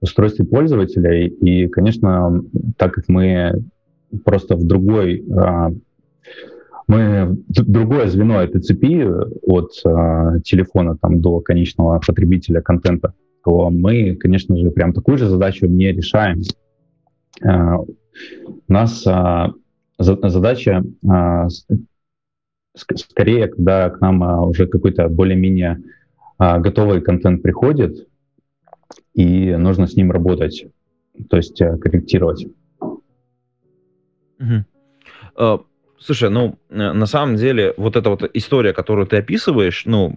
[0.01, 1.27] устройстве пользователя.
[1.27, 2.43] И, конечно,
[2.77, 3.63] так как мы
[4.23, 5.71] просто в другой а,
[6.87, 9.07] мы другое звено этой цепи
[9.41, 13.13] от э, телефона там, до конечного потребителя контента,
[13.43, 16.43] то мы, конечно же, прям такую же задачу не решаем.
[17.43, 19.47] Э, у нас э,
[19.97, 21.47] задача э,
[22.75, 25.81] скорее, когда к нам э, уже какой-то более-менее
[26.37, 28.07] готовый контент приходит,
[29.13, 30.67] и нужно с ним работать,
[31.29, 32.47] то есть э, корректировать.
[34.39, 34.65] Угу.
[36.05, 40.15] Слушай, ну, э, на самом деле, вот эта вот история, которую ты описываешь, ну,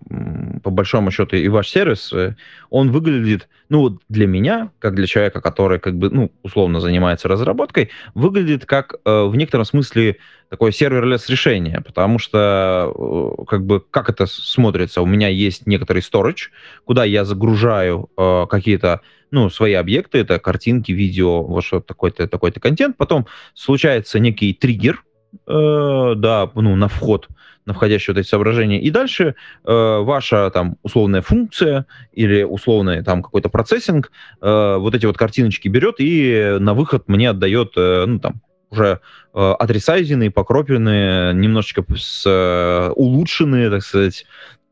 [0.62, 2.35] по большому счету, и ваш сервис, э,
[2.68, 7.88] он выглядит, ну, для меня, как для человека, который, как бы, ну, условно занимается разработкой,
[8.14, 10.16] выглядит как, э, в некотором смысле,
[10.51, 15.01] такое serverless решение, потому что, как бы, как это смотрится?
[15.01, 16.51] У меня есть некоторый storage,
[16.85, 22.96] куда я загружаю какие-то, ну, свои объекты, это картинки, видео, вот что такой-то, такой-то контент,
[22.96, 25.03] потом случается некий триггер,
[25.47, 27.29] э, да, ну, на вход,
[27.67, 28.81] на входящие вот эти соображения.
[28.81, 34.11] И дальше э, ваша там условная функция или условный там какой-то процессинг
[34.41, 39.01] э, вот эти вот картиночки берет и на выход мне отдает, э, ну, там, уже
[39.35, 44.27] э, отресайзенные, покропленные, немножечко с, э, улучшенные, так сказать,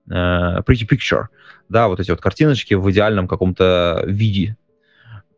[0.08, 1.26] э, pretty picture,
[1.68, 4.56] да, вот эти вот картиночки в идеальном каком-то виде.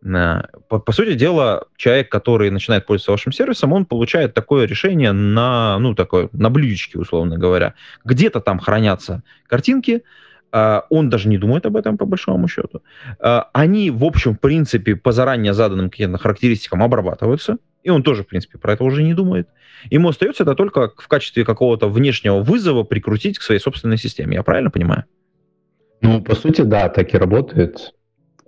[0.04, 5.12] Э, по, по сути дела, человек, который начинает пользоваться вашим сервисом, он получает такое решение
[5.12, 7.74] на, ну, такое, на блюдечке, условно говоря.
[8.04, 10.02] Где-то там хранятся картинки,
[10.52, 12.82] э, он даже не думает об этом, по большому счету.
[13.20, 18.22] Э, они, в общем, в принципе, по заранее заданным каким-то характеристикам обрабатываются, и он тоже,
[18.22, 19.48] в принципе, про это уже не думает.
[19.90, 24.36] Ему остается это только в качестве какого-то внешнего вызова прикрутить к своей собственной системе.
[24.36, 25.04] Я правильно понимаю?
[26.00, 27.94] Ну, по сути, да, так и работает.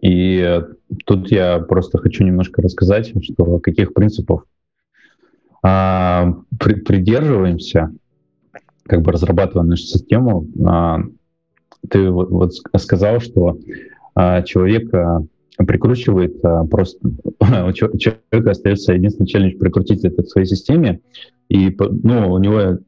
[0.00, 0.62] И
[1.04, 4.44] тут я просто хочу немножко рассказать, что каких принципов
[5.62, 7.92] а, при, придерживаемся,
[8.84, 10.46] как бы разрабатывая нашу систему.
[10.66, 11.00] А,
[11.88, 13.58] ты вот, вот сказал, что
[14.14, 15.22] а, человек а,
[15.58, 16.98] прикручивает а, просто
[17.40, 21.00] у человека остается единственный челлендж прикрутить это к своей системе,
[21.48, 22.78] и ну, у него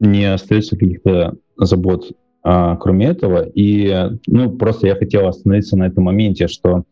[0.00, 3.42] не остается каких-то забот а, кроме этого.
[3.42, 3.94] И,
[4.26, 6.84] ну, просто я хотел остановиться на этом моменте, что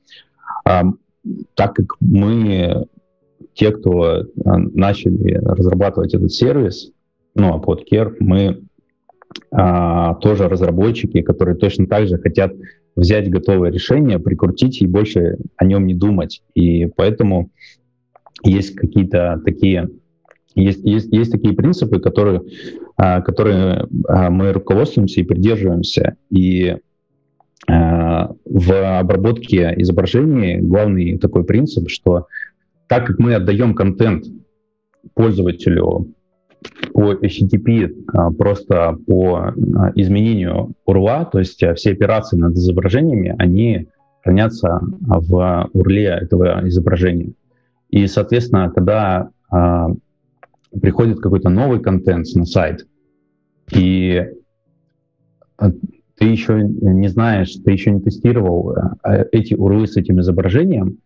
[0.64, 0.84] а,
[1.54, 2.86] так как мы,
[3.54, 6.92] те, кто а, начали разрабатывать этот сервис,
[7.34, 8.62] ну, а PodCare, мы
[9.50, 12.52] а, тоже разработчики, которые точно так же хотят
[12.96, 16.42] взять готовое решение, прикрутить и больше о нем не думать.
[16.54, 17.50] И поэтому
[18.42, 19.88] есть какие-то такие
[20.58, 22.42] есть, есть, есть такие принципы, которые,
[22.96, 26.16] а, которые а, мы руководствуемся и придерживаемся.
[26.30, 26.76] И
[27.68, 32.26] а, в обработке изображений главный такой принцип, что
[32.88, 34.24] так как мы отдаем контент
[35.14, 36.14] пользователю
[36.92, 39.52] по HTTP просто по
[39.94, 43.88] изменению URL, то есть все операции над изображениями, они
[44.22, 47.32] хранятся в URL этого изображения.
[47.90, 49.30] И, соответственно, когда
[50.80, 52.86] приходит какой-то новый контент на сайт,
[53.74, 54.26] и
[55.60, 55.70] э,
[56.16, 60.98] ты еще не знаешь, ты еще не тестировал э, эти URL с этим изображением,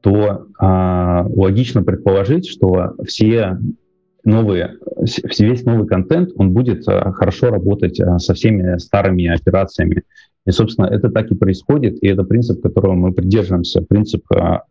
[0.00, 3.58] то а, логично предположить, что все
[4.24, 4.78] новые,
[5.38, 10.02] весь новый контент, он будет а, хорошо работать а, со всеми старыми операциями.
[10.46, 14.62] И, собственно, это так и происходит, и это принцип, которого мы придерживаемся, принцип а,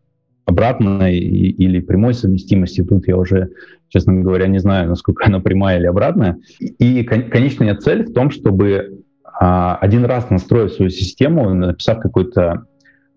[0.50, 2.84] обратной или прямой совместимости.
[2.84, 3.50] Тут я уже,
[3.90, 6.38] честно говоря, не знаю, насколько она прямая или обратная.
[6.60, 9.04] И конечная цель в том, чтобы
[9.40, 12.66] а, один раз настроив свою систему, написав какой-то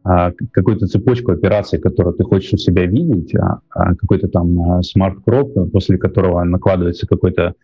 [0.04, 3.60] а, какую-то цепочку операций, которую ты хочешь у себя видеть, а,
[3.96, 7.54] какой-то там smart crop, после которого накладывается какой-то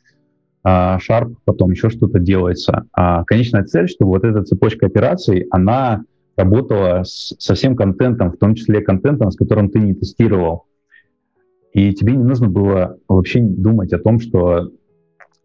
[0.65, 2.85] шарп, потом еще что-то делается.
[3.27, 6.03] Конечная цель, чтобы вот эта цепочка операций, она
[6.39, 10.65] работала с, со всем контентом, в том числе контентом, с которым ты не тестировал.
[11.73, 14.71] И тебе не нужно было вообще думать о том, что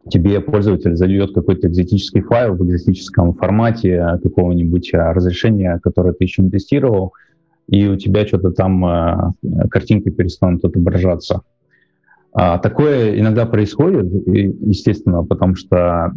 [0.09, 6.41] тебе пользователь зальет какой-то экзотический файл в экзотическом формате какого-нибудь а, разрешения, которое ты еще
[6.41, 7.13] не тестировал,
[7.67, 9.33] и у тебя что-то там а,
[9.69, 11.41] картинки перестанут отображаться.
[12.33, 16.13] А, такое иногда происходит, естественно, потому что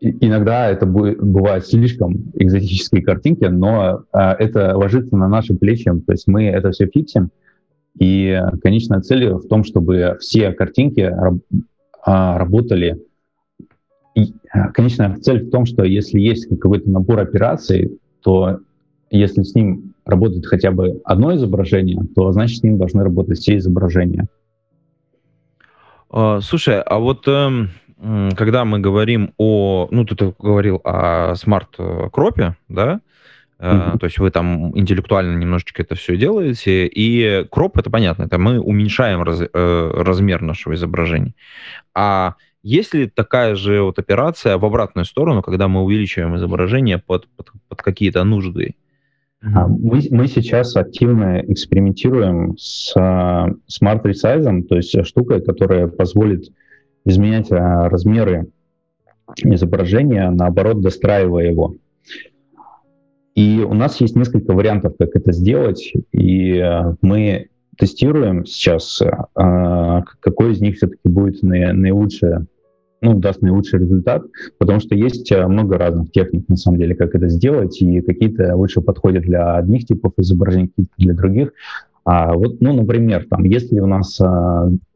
[0.00, 6.26] иногда это бывают слишком экзотические картинки, но а, это ложится на наши плечи, то есть
[6.26, 7.30] мы это все фиксим,
[7.98, 11.12] и конечная цель в том, чтобы все картинки
[12.02, 12.98] а, работали.
[14.14, 18.60] И а, конечная цель в том, что если есть какой-то набор операций, то
[19.10, 23.56] если с ним работает хотя бы одно изображение, то значит с ним должны работать все
[23.56, 24.28] изображения.
[26.40, 27.70] Слушай, а вот эм,
[28.36, 33.00] когда мы говорим о, ну, ты говорил о смарт-кропе, да,
[33.60, 33.98] Mm-hmm.
[33.98, 38.58] То есть вы там интеллектуально немножечко это все делаете, и кроп это понятно, это мы
[38.58, 41.34] уменьшаем раз, э, размер нашего изображения.
[41.94, 47.28] А есть ли такая же вот операция в обратную сторону, когда мы увеличиваем изображение под,
[47.36, 48.76] под, под какие-то нужды?
[49.42, 56.50] А, мы, мы сейчас активно экспериментируем с Smart Resize, то есть штукой, которая позволит
[57.04, 58.48] изменять а, размеры
[59.42, 61.74] изображения, наоборот, достраивая его.
[63.34, 69.00] И у нас есть несколько вариантов, как это сделать, и а, мы тестируем сейчас,
[69.34, 72.46] а, какой из них все-таки будет наилучшее,
[73.00, 74.24] ну, даст наилучший результат,
[74.58, 78.82] потому что есть много разных техник, на самом деле, как это сделать, и какие-то лучше
[78.82, 81.52] подходят для одних типов изображений, какие-то для других.
[82.04, 84.20] А вот, ну, например, там, если у нас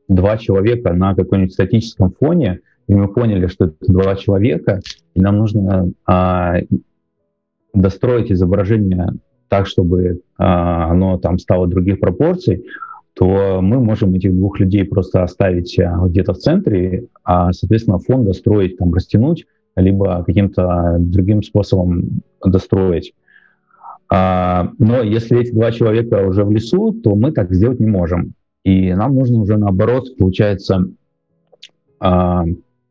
[0.09, 4.81] два человека на каком-нибудь статическом фоне, и мы поняли, что это два человека,
[5.15, 6.57] и нам нужно а,
[7.73, 9.15] достроить изображение
[9.49, 12.67] так, чтобы а, оно там стало других пропорций,
[13.15, 18.25] то мы можем этих двух людей просто оставить а, где-то в центре, а, соответственно, фон
[18.25, 23.15] достроить, там, растянуть, либо каким-то другим способом достроить.
[24.11, 28.35] А, но если эти два человека уже в лесу, то мы так сделать не можем.
[28.65, 30.89] И нам нужно уже наоборот, получается,
[32.01, 32.45] а,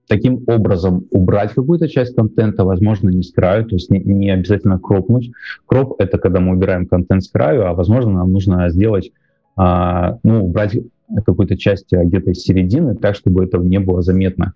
[0.07, 4.79] таким образом убрать какую-то часть контента, возможно, не с краю, то есть не, не обязательно
[4.79, 5.31] кропнуть.
[5.65, 9.12] Кроп— это когда мы убираем контент с краю, а, возможно, нам нужно сделать,
[9.55, 10.77] а, ну, убрать
[11.25, 14.53] какую-то часть а, где-то из середины, так, чтобы это не было заметно.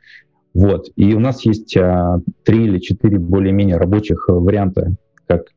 [0.54, 0.88] Вот.
[0.96, 5.48] И у нас есть а, три или четыре более-менее рабочих варианта, как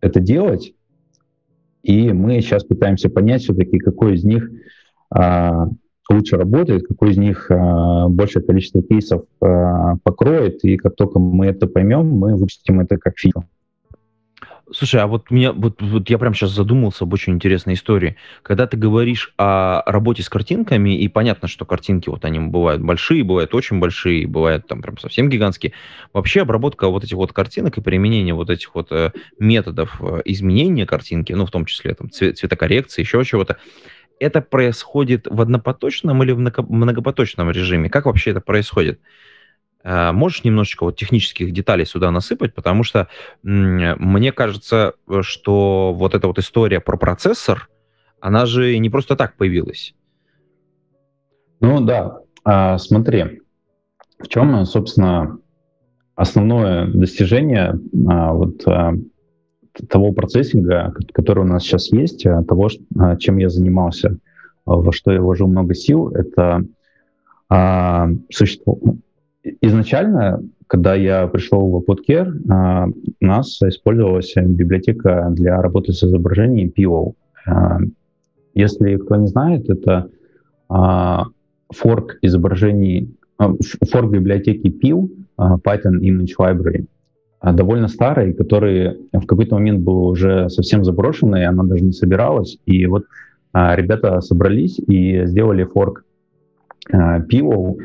[0.00, 0.72] это делать.
[1.82, 4.50] И мы сейчас пытаемся понять все-таки, какой из них
[6.10, 10.64] лучше работает, какой из них а, большее количество кейсов а, покроет.
[10.64, 13.44] И как только мы это поймем, мы выпустим это как фичу.
[14.72, 18.16] Слушай, а вот меня, вот, вот я прям сейчас задумался об очень интересной истории.
[18.42, 23.24] Когда ты говоришь о работе с картинками, и понятно, что картинки вот они бывают большие,
[23.24, 25.72] бывают очень большие, бывают там прям совсем гигантские.
[26.12, 30.86] Вообще обработка вот этих вот картинок и применение вот этих вот э, методов э, изменения
[30.86, 33.56] картинки, ну в том числе там цвет, цветокоррекции, еще чего-то,
[34.20, 37.90] это происходит в однопоточном или в многопоточном режиме?
[37.90, 39.00] Как вообще это происходит?
[39.82, 43.08] Э, можешь немножечко вот технических деталей сюда насыпать, потому что
[43.42, 47.68] мне кажется, что вот эта вот история про процессор,
[48.20, 49.94] она же не просто так появилась.
[51.60, 53.40] Ну да, а, смотри,
[54.18, 55.38] в чем, собственно,
[56.14, 57.78] основное достижение
[58.08, 58.94] а, вот а,
[59.88, 62.68] того процессинга, который у нас сейчас есть, того,
[63.18, 64.16] чем я занимался,
[64.66, 66.64] во что я вложил много сил, это
[68.30, 68.78] существо,
[69.60, 72.86] изначально, когда я пришел в Uploadcare, а,
[73.20, 77.14] у нас использовалась библиотека для работы с изображением PO.
[77.46, 77.78] А,
[78.54, 80.10] если кто не знает, это
[80.68, 81.24] а,
[81.72, 86.86] форк изображений, форк библиотеки PIL, Python Image Library,
[87.42, 92.58] довольно старый, который в какой-то момент был уже совсем заброшенный, она даже не собиралась.
[92.66, 93.04] И вот
[93.52, 96.04] ребята собрались и сделали форк
[96.92, 97.76] PIO,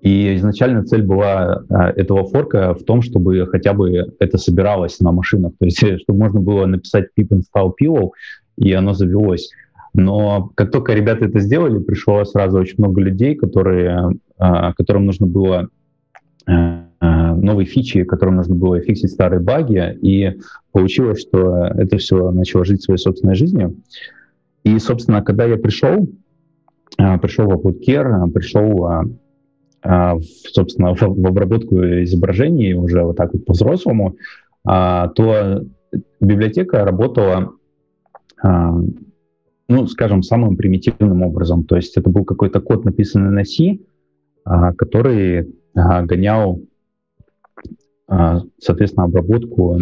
[0.00, 5.10] и изначально цель была а, этого форка в том, чтобы хотя бы это собиралось на
[5.10, 8.10] машинах, то есть чтобы можно было написать pip install pillow,
[8.56, 9.50] и оно завелось.
[9.94, 15.26] Но как только ребята это сделали, пришло сразу очень много людей, которые, а, которым нужно
[15.26, 15.68] было
[16.46, 20.38] а, новые фичи, которым нужно было фиксить старые баги, и
[20.72, 23.76] получилось, что это все начало жить своей собственной жизнью.
[24.64, 26.08] И, собственно, когда я пришел,
[26.96, 29.06] пришел в AppleCare, пришел
[29.80, 30.18] а,
[30.52, 34.16] собственно, в, обработку изображений уже вот так вот по-взрослому,
[34.64, 35.64] то
[36.20, 37.52] библиотека работала,
[38.42, 41.64] ну, скажем, самым примитивным образом.
[41.64, 43.78] То есть это был какой-то код, написанный на C,
[44.44, 46.60] который гонял,
[48.58, 49.80] соответственно, обработку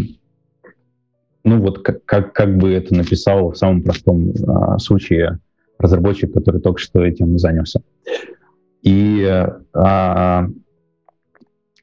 [1.45, 4.35] ну вот как, как, как бы это написал в самом простом
[4.79, 5.39] случае
[5.79, 7.83] разработчик, который только что этим занялся.
[8.83, 9.25] И
[9.73, 10.49] а,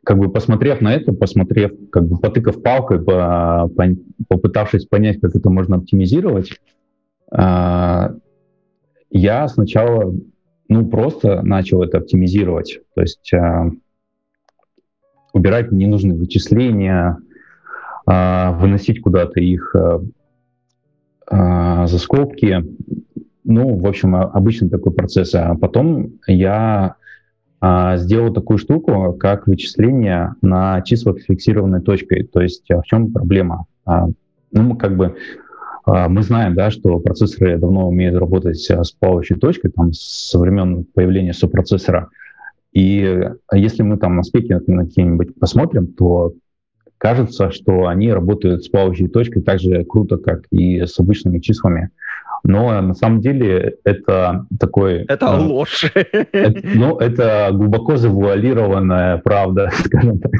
[0.03, 3.83] как бы посмотрев на это, посмотрев, как бы потыкав палкой, по, по,
[4.27, 6.59] попытавшись понять, как это можно оптимизировать,
[7.31, 8.13] а,
[9.09, 10.13] я сначала,
[10.67, 12.81] ну, просто начал это оптимизировать.
[12.95, 13.69] То есть а,
[15.33, 17.17] убирать ненужные вычисления,
[18.05, 20.01] а, выносить куда-то их а,
[21.27, 22.63] а, за скобки,
[23.43, 25.35] ну, в общем, обычный такой процесс.
[25.35, 26.95] А потом я
[27.95, 32.23] сделал такую штуку, как вычисление на числах фиксированной точкой.
[32.23, 33.65] То есть в чем проблема?
[34.51, 35.15] Ну, как бы
[35.85, 41.33] мы знаем, да, что процессоры давно умеют работать с плавающей точкой, там, со времен появления
[41.33, 42.09] сопроцессора.
[42.73, 46.33] И если мы там на спеке на какие-нибудь посмотрим, то
[46.97, 51.89] кажется, что они работают с плавающей точкой так же круто, как и с обычными числами.
[52.45, 55.03] Но на самом деле это такой...
[55.03, 55.91] Это э, ложь.
[55.93, 60.31] Это, ну, это глубоко завуалированная правда, скажем так.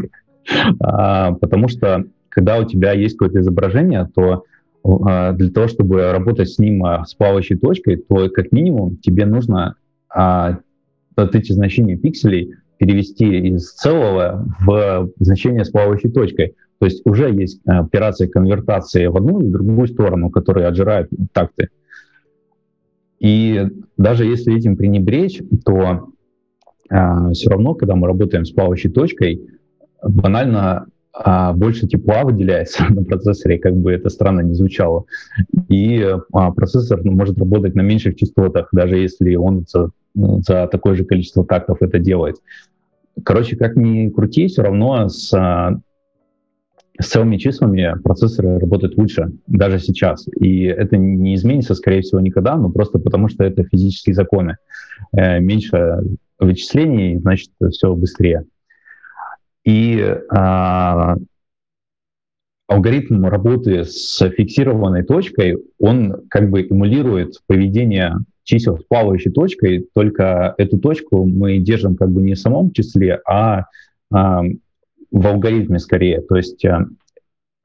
[0.82, 4.44] А, потому что когда у тебя есть какое-то изображение, то
[4.84, 9.26] а, для того, чтобы работать с ним а, с плавающей точкой, то как минимум тебе
[9.26, 9.76] нужно
[10.10, 10.60] а,
[11.16, 16.56] эти значения пикселей перевести из целого в значение с плавающей точкой.
[16.80, 21.10] То есть уже есть э, операции конвертации в одну и в другую сторону, которые отжирают
[21.32, 21.70] такты.
[23.20, 26.10] И даже если этим пренебречь, то
[26.90, 29.48] э, все равно, когда мы работаем с плавающей точкой,
[30.02, 30.88] банально
[31.18, 35.06] э, больше тепла выделяется на процессоре, как бы это странно не звучало.
[35.70, 36.18] И э,
[36.54, 39.66] процессор ну, может работать на меньших частотах, даже если он
[40.16, 42.38] за такое же количество тактов это делает.
[43.24, 45.30] Короче, как ни крути, все равно с,
[47.00, 50.28] с целыми числами процессоры работают лучше даже сейчас.
[50.40, 54.58] И это не изменится, скорее всего, никогда, но просто потому, что это физические законы.
[55.16, 56.02] Э, меньше
[56.40, 58.46] вычислений, значит, все быстрее.
[59.64, 61.16] И а,
[62.68, 70.54] алгоритм работы с фиксированной точкой, он как бы эмулирует поведение чисел с плавающей точкой, только
[70.58, 73.66] эту точку мы держим как бы не в самом числе, а,
[74.12, 74.44] а
[75.12, 76.22] в алгоритме скорее.
[76.22, 76.88] То есть а,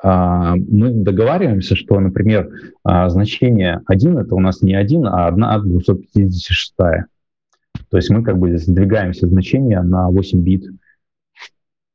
[0.01, 2.51] а мы договариваемся, что, например,
[2.85, 6.75] а, значение 1— это у нас не 1, а 1 от 256.
[6.77, 10.65] То есть мы как бы сдвигаемся значение на 8 бит.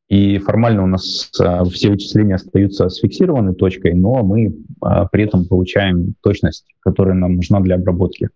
[0.10, 5.24] И формально у нас а, все вычисления остаются с фиксированной точкой, но мы а, при
[5.24, 8.30] этом получаем точность, которая нам нужна для обработки.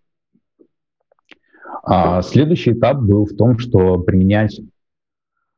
[1.89, 4.59] А следующий этап был в том, что применять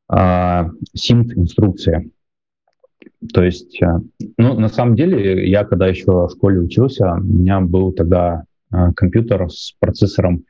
[0.07, 2.11] а, SIMT-инструкции.
[3.34, 3.99] То есть, а,
[4.38, 8.93] ну, на самом деле, я когда еще в школе учился, у меня был тогда а,
[8.93, 10.43] компьютер с процессором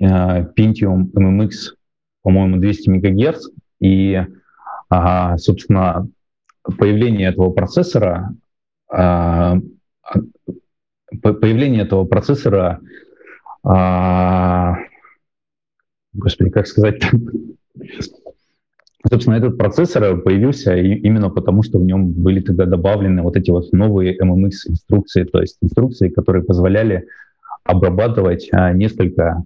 [0.00, 1.50] а, Pentium MMX,
[2.22, 3.48] по-моему, 200 МГц,
[3.80, 4.24] и
[4.88, 6.06] а, собственно,
[6.78, 8.36] появление этого процессора,
[8.88, 9.56] а,
[11.20, 12.80] появление этого процессора,
[13.64, 14.76] а,
[16.12, 17.02] господи, как сказать,
[19.08, 23.72] собственно, этот процессор появился именно потому, что в нем были тогда добавлены вот эти вот
[23.72, 27.06] новые MMX инструкции, то есть инструкции, которые позволяли
[27.64, 29.44] обрабатывать несколько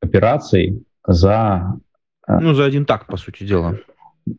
[0.00, 1.78] операций за...
[2.26, 3.78] Ну, за один так, по сути дела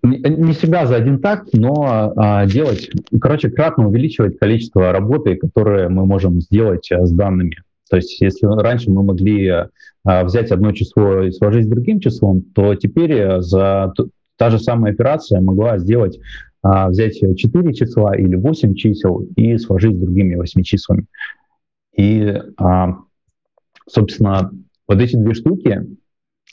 [0.01, 2.89] не всегда за один такт, но а, делать,
[3.21, 7.57] короче, кратно увеличивать количество работы, которые мы можем сделать а, с данными.
[7.89, 9.47] То есть если раньше мы могли
[10.03, 13.93] а, взять одно число и сложить с другим числом, то теперь а, за
[14.37, 16.19] та же самая операция могла сделать,
[16.61, 21.05] а, взять 4 числа или 8 чисел и сложить с другими 8 числами.
[21.95, 22.97] И, а,
[23.87, 24.51] собственно,
[24.87, 25.87] вот эти две штуки,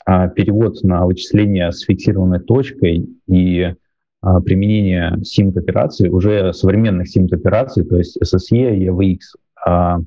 [0.05, 3.73] перевод на вычисление с фиксированной точкой и
[4.19, 9.19] применение SIMT-операций, уже современных SIMT-операций, то есть SSE и AVX,
[9.65, 9.99] а,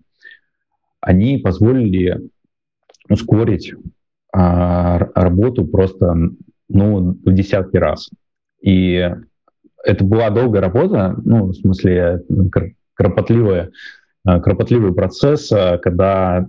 [1.06, 2.20] они позволили
[3.08, 3.72] ускорить
[4.32, 6.16] работу просто
[6.68, 8.10] ну, в десятки раз.
[8.60, 9.08] И
[9.84, 12.24] это была долгая работа, ну, в смысле,
[12.94, 13.70] кропотливая,
[14.24, 15.48] кропотливый процесс,
[15.80, 16.48] когда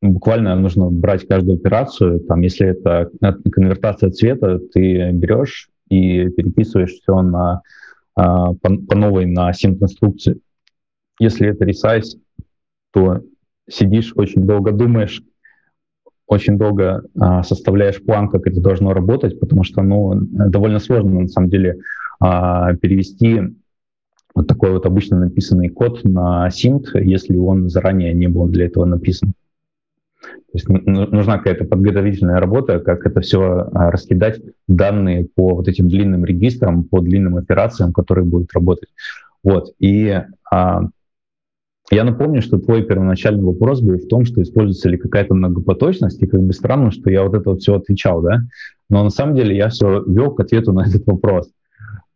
[0.00, 2.18] буквально нужно брать каждую операцию.
[2.18, 3.10] Там, если это
[3.52, 7.62] конвертация цвета, ты берешь и переписываешь все на,
[8.16, 10.40] а, по, по новой на синт-инструкции.
[11.20, 12.18] Если это resize,
[12.92, 13.22] то
[13.68, 15.22] сидишь, очень долго думаешь,
[16.26, 21.28] очень долго а, составляешь план, как это должно работать, потому что ну, довольно сложно на
[21.28, 21.80] самом деле
[22.20, 23.40] а, перевести
[24.34, 28.84] вот такой вот обычно написанный код на синт, если он заранее не был для этого
[28.84, 29.34] написан.
[30.22, 35.88] То есть нужна какая-то подготовительная работа, как это все а, раскидать, данные по вот этим
[35.88, 38.90] длинным регистрам, по длинным операциям, которые будут работать.
[39.42, 39.74] Вот.
[39.78, 40.82] И а,
[41.94, 46.26] я напомню, что твой первоначальный вопрос был в том, что используется ли какая-то многопоточность, и
[46.26, 48.40] как бы странно, что я вот это вот все отвечал, да?
[48.88, 51.50] Но на самом деле я все вел к ответу на этот вопрос,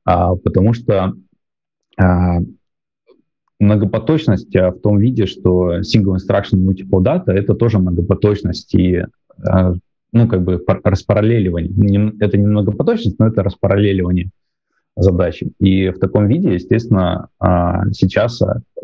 [0.04, 1.12] а, потому что
[1.98, 2.38] а,
[3.60, 9.04] многопоточность а в том виде, что single instruction multiple data— это тоже многопоточность и
[9.44, 9.74] а,
[10.12, 12.14] ну, как бы распараллеливание.
[12.18, 14.30] Это не многопоточность, но это распараллеливание
[14.96, 15.52] задачи.
[15.58, 18.42] И в таком виде, естественно, а, сейчас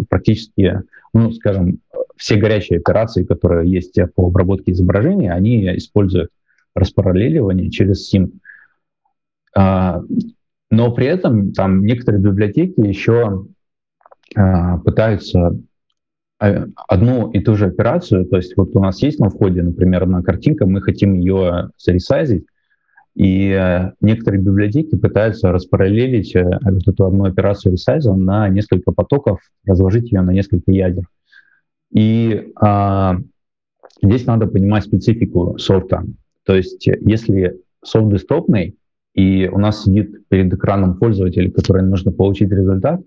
[0.09, 0.83] практически,
[1.13, 1.81] ну, скажем,
[2.17, 6.31] все горячие операции, которые есть по обработке изображения, они используют
[6.75, 8.33] распараллеливание через SIM.
[9.55, 13.45] Но при этом там некоторые библиотеки еще
[14.35, 15.59] а, пытаются
[16.39, 20.05] а, одну и ту же операцию, то есть вот у нас есть на входе, например,
[20.05, 22.47] одна картинка, мы хотим ее заресайзить,
[23.15, 29.41] и э, некоторые библиотеки пытаются распараллелить э, вот эту одну операцию ресайза на несколько потоков,
[29.67, 31.05] разложить ее на несколько ядер.
[31.93, 33.19] И а,
[34.03, 36.05] здесь надо понимать специфику софта.
[36.45, 38.77] То есть если софт десктопный,
[39.15, 43.03] и у нас сидит перед экраном пользователь, который нужно получить результат,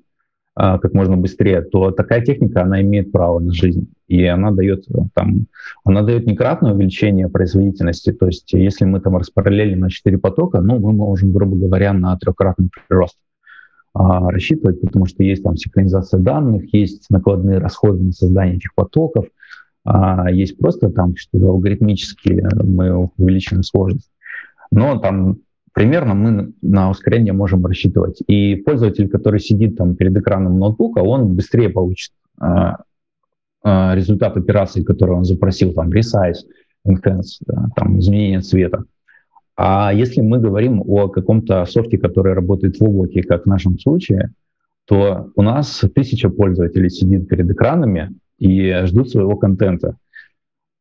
[0.54, 3.88] а, как можно быстрее, то такая техника, она имеет право на жизнь.
[4.08, 5.48] И она дает, там,
[5.84, 8.12] она дает некратное увеличение производительности.
[8.12, 12.16] То есть если мы там распараллелим на 4 потока, ну, мы можем, грубо говоря, на
[12.18, 13.18] трехкратный прирост
[13.94, 19.26] а, рассчитывать, потому что есть там синхронизация данных, есть накладные расходы на создание этих потоков,
[19.86, 24.12] а, есть просто там что-то алгоритмически мы увеличиваем сложность.
[24.72, 25.38] Но там
[25.76, 28.22] примерно мы на ускорение можем рассчитывать.
[28.28, 32.74] И пользователь, который сидит там перед экраном ноутбука, он быстрее получит э, э,
[33.66, 36.46] результат операции, которую он запросил, там, resize,
[36.88, 38.84] enhance, да, там, изменение цвета.
[39.58, 44.32] А если мы говорим о каком-то софте, который работает в облаке, как в нашем случае,
[44.86, 49.96] то у нас тысяча пользователей сидит перед экранами и ждут своего контента.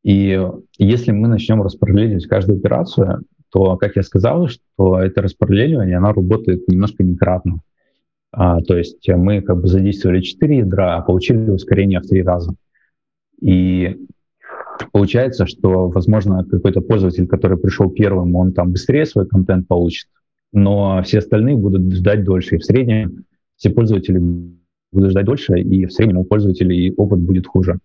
[0.03, 0.39] И
[0.77, 6.69] если мы начнем распределить каждую операцию, то, как я сказал, что это распределение, оно работает
[6.69, 7.61] немножко некратно.
[8.33, 12.53] А, то есть мы как бы задействовали 4 ядра, а получили ускорение в 3 раза.
[13.41, 13.97] И
[14.93, 20.09] получается, что, возможно, какой-то пользователь, который пришел первым, он там быстрее свой контент получит,
[20.53, 22.57] но все остальные будут ждать дольше.
[22.57, 23.25] И в среднем
[23.57, 24.19] все пользователи
[24.93, 27.79] будут ждать дольше, и в среднем у пользователей опыт будет хуже.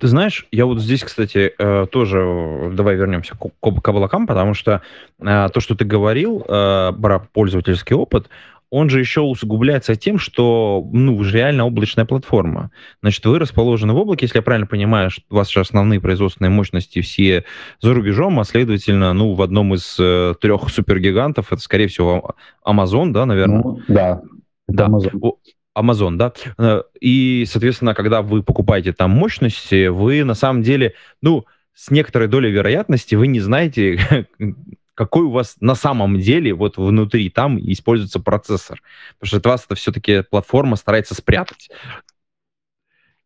[0.00, 4.82] Ты знаешь, я вот здесь, кстати, э, тоже давай вернемся к облакам, потому что
[5.20, 8.28] э, то, что ты говорил э, про пользовательский опыт,
[8.72, 12.70] он же еще усугубляется тем, что, ну, вы же реально облачная платформа.
[13.02, 16.48] Значит, вы расположены в облаке, если я правильно понимаю, что у вас же основные производственные
[16.48, 17.44] мощности все
[17.82, 22.34] за рубежом, а следовательно, ну, в одном из э, трех супергигантов, это, скорее всего,
[22.66, 23.62] Amazon, да, наверное?
[23.62, 24.22] Ну, да.
[24.68, 24.86] Да.
[24.86, 25.32] Amazon.
[25.76, 26.32] Amazon, да.
[26.56, 31.44] Э, и, соответственно, когда вы покупаете там мощности, вы на самом деле, ну,
[31.74, 34.26] с некоторой долей вероятности вы не знаете,
[34.94, 38.82] какой у вас на самом деле вот внутри там используется процессор.
[39.18, 41.70] Потому что от вас это все-таки платформа старается спрятать.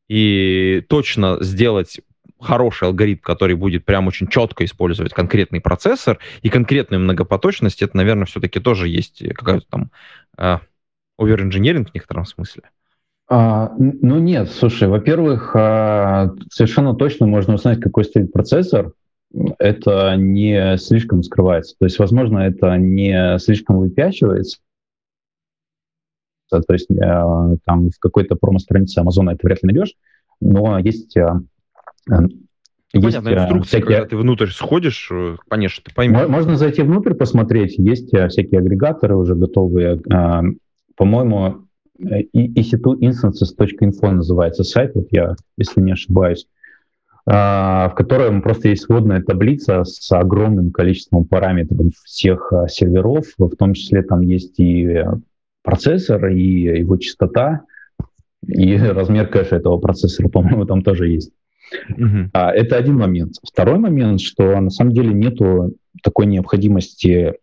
[0.08, 2.00] И точно сделать
[2.40, 8.26] хороший алгоритм, который будет прям очень четко использовать конкретный процессор и конкретную многопоточность, это, наверное,
[8.26, 9.90] все-таки тоже есть какая-то там
[10.38, 10.58] э,
[11.18, 12.62] в некотором смысле.
[13.28, 18.92] А, ну нет, слушай, во-первых, а, совершенно точно можно узнать, какой стоит процессор,
[19.58, 21.74] это не слишком скрывается.
[21.78, 24.58] То есть, возможно, это не слишком выпячивается.
[26.48, 29.94] То есть э, там в какой-то промо-странице Амазона это вряд ли найдешь,
[30.40, 31.28] но есть э,
[32.10, 32.18] э,
[32.92, 33.96] есть Понятно, инструкции, всякие...
[33.96, 35.10] когда ты внутрь сходишь,
[35.48, 36.28] конечно, ты поймешь.
[36.28, 40.00] Можно зайти внутрь посмотреть, есть всякие агрегаторы уже готовые.
[40.96, 41.66] По-моему,
[42.00, 46.46] ec2instances.info называется сайт, вот я, если не ошибаюсь.
[47.28, 53.56] А, в котором просто есть сводная таблица с огромным количеством параметров всех а, серверов, в
[53.56, 55.04] том числе там есть и
[55.62, 57.62] процессор, и его частота,
[58.46, 61.32] и размер кэша этого процессора, по-моему, там тоже есть.
[61.90, 62.30] Uh-huh.
[62.32, 63.34] Это один момент.
[63.42, 67.34] Второй момент, что на самом деле нету такой необходимости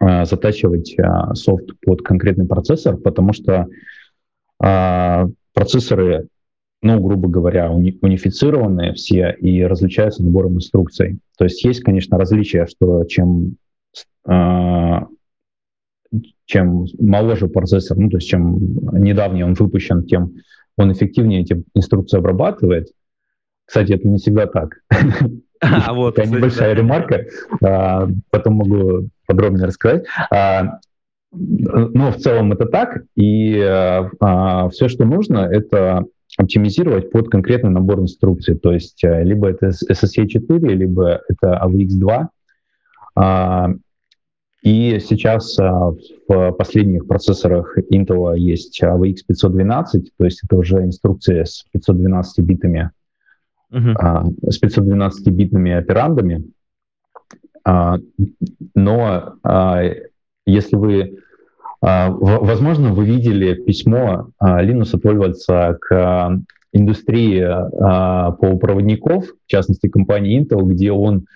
[0.00, 0.96] затачивать
[1.34, 3.68] софт под конкретный процессор, потому что
[4.58, 6.26] процессоры
[6.80, 11.18] ну, грубо говоря, уни унифицированные все и различаются набором инструкций.
[11.36, 13.56] То есть есть, конечно, различия, что чем,
[14.28, 15.00] э,
[16.44, 18.58] чем моложе процессор, ну, то есть чем
[18.92, 20.34] недавний он выпущен, тем
[20.76, 22.88] он эффективнее эти инструкции обрабатывает.
[23.64, 24.80] Кстати, это не всегда так.
[25.60, 27.26] А, вот, Такая небольшая ремарка,
[27.62, 30.06] а, потом могу подробнее рассказать.
[30.30, 30.78] А,
[31.32, 36.06] но в целом это так, и а, а все, что нужно, это
[36.38, 38.56] оптимизировать под конкретный набор инструкций.
[38.56, 42.26] То есть э, либо это SSA 4, либо это AVX2.
[43.16, 43.70] А,
[44.62, 45.92] и сейчас а,
[46.28, 52.90] в последних процессорах Intel есть AVX 512, то есть это уже инструкция с 512 битами,
[53.72, 54.50] uh-huh.
[54.50, 56.44] с 512 битными операндами.
[58.74, 59.34] Но
[60.46, 61.08] если вы а,
[61.80, 66.38] возможно, вы видели письмо а, Линуса Торвальдса к а,
[66.72, 67.40] индустрии
[68.40, 71.26] полупроводников, в частности компании Intel, где он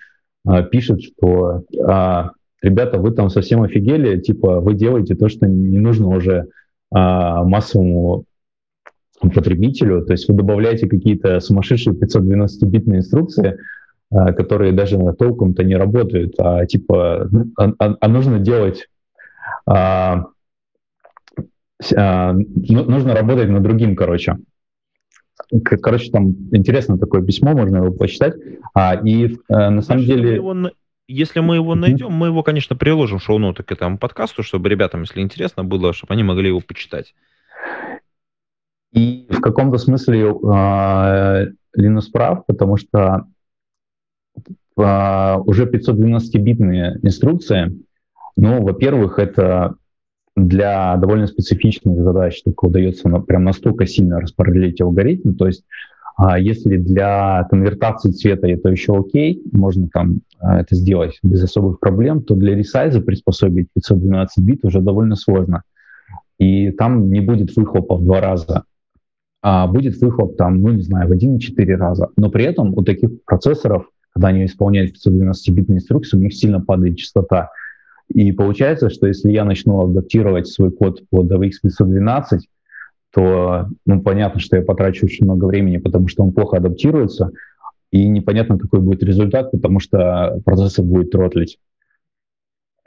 [0.71, 1.63] пишет, что
[2.61, 6.49] ребята, вы там совсем офигели, типа вы делаете то, что не нужно уже
[6.91, 8.25] массовому
[9.21, 13.57] потребителю, то есть вы добавляете какие-то сумасшедшие 512-битные инструкции,
[14.11, 17.27] которые даже толком-то не работают, а типа,
[17.57, 18.87] а, а нужно делать
[19.65, 20.25] а,
[21.91, 24.37] нужно работать над другим, короче.
[25.63, 28.35] Короче, там интересно такое письмо, можно его почитать.
[28.73, 30.41] А, и а, на самом если деле...
[30.41, 30.71] Мы его,
[31.07, 35.01] если мы его найдем, мы его, конечно, приложим в шоу-ноты к этому подкасту, чтобы ребятам,
[35.01, 37.13] если интересно было, чтобы они могли его почитать.
[38.93, 43.25] И в каком-то смысле э, Линус прав, потому что
[44.77, 47.77] э, уже 512-битные инструкции,
[48.35, 49.75] ну, во-первых, это
[50.35, 55.35] для довольно специфичных задач только удается прям настолько сильно распределить алгоритм.
[55.35, 55.63] То есть,
[56.15, 61.79] А если для конвертации цвета это еще окей, можно там а, это сделать без особых
[61.79, 65.63] проблем, то для ресайза приспособить 512 бит уже довольно сложно.
[66.39, 68.63] И там не будет выхлопа в два раза,
[69.41, 72.09] а будет выхлоп там, ну не знаю, в 1-4 раза.
[72.15, 76.97] Но при этом у таких процессоров, когда они исполняют 512-битные инструкции, у них сильно падает
[76.97, 77.49] частота.
[78.09, 82.47] И получается, что если я начну адаптировать свой код под DVX 512,
[83.13, 87.31] то ну, понятно, что я потрачу очень много времени, потому что он плохо адаптируется,
[87.91, 91.59] и непонятно, какой будет результат, потому что процессор будет тротлить.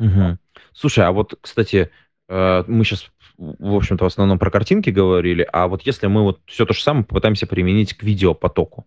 [0.01, 0.39] Угу.
[0.73, 1.91] Слушай, а вот, кстати,
[2.29, 6.41] э, мы сейчас, в общем-то, в основном про картинки говорили, а вот если мы вот
[6.47, 8.87] все то же самое попытаемся применить к видеопотоку,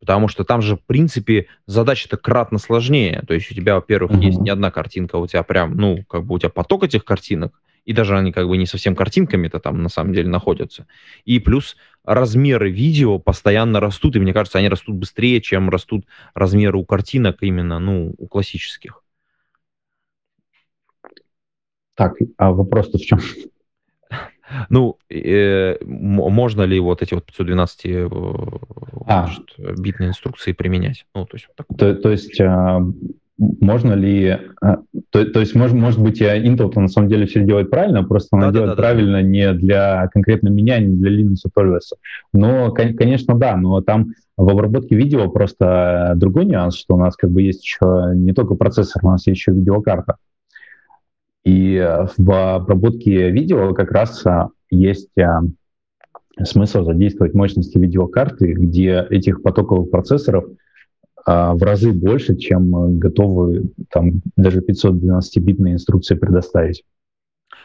[0.00, 3.22] потому что там же, в принципе, задача-то кратно сложнее.
[3.28, 4.24] То есть у тебя, во-первых, mm-hmm.
[4.24, 7.60] есть не одна картинка, у тебя прям, ну, как бы у тебя поток этих картинок,
[7.84, 10.86] и даже они как бы не совсем картинками-то там на самом деле находятся.
[11.24, 16.78] И плюс размеры видео постоянно растут, и мне кажется, они растут быстрее, чем растут размеры
[16.78, 19.02] у картинок именно, ну, у классических.
[21.94, 23.20] Так, а вопрос-то в чем?
[24.68, 28.08] Ну, э, можно ли вот эти вот 512 э,
[29.06, 29.28] а.
[29.78, 31.06] битные инструкции применять?
[31.14, 32.80] Ну, то есть, вот то, то есть э,
[33.38, 34.38] можно ли...
[34.62, 34.76] Э,
[35.10, 38.46] то, то есть, может, может быть, Intel на самом деле все делает правильно, просто она
[38.46, 39.22] да, делает да, да, правильно да.
[39.22, 41.96] не для конкретно меня, не для Linux Torvalds.
[42.32, 47.30] Но, конечно, да, но там в обработке видео просто другой нюанс, что у нас как
[47.30, 50.16] бы есть еще не только процессор, у нас есть еще видеокарта.
[51.44, 51.78] И
[52.18, 54.24] в обработке видео как раз
[54.70, 55.10] есть
[56.42, 60.44] смысл задействовать мощности видеокарты, где этих потоковых процессоров–
[61.26, 66.82] в разы больше, чем готовы там даже 512-битные инструкции предоставить.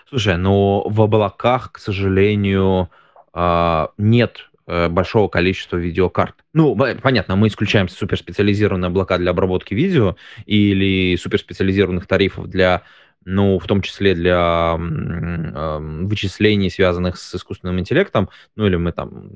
[0.09, 2.89] Слушай, но в облаках, к сожалению,
[3.33, 6.35] а, нет э, большого количества видеокарт.
[6.53, 10.15] Ну, понятно, мы исключаем суперспециализированные облака для обработки видео
[10.45, 12.83] или суперспециализированных тарифов для,
[13.25, 19.31] ну, в том числе для э, вычислений, связанных с искусственным интеллектом, ну, или мы там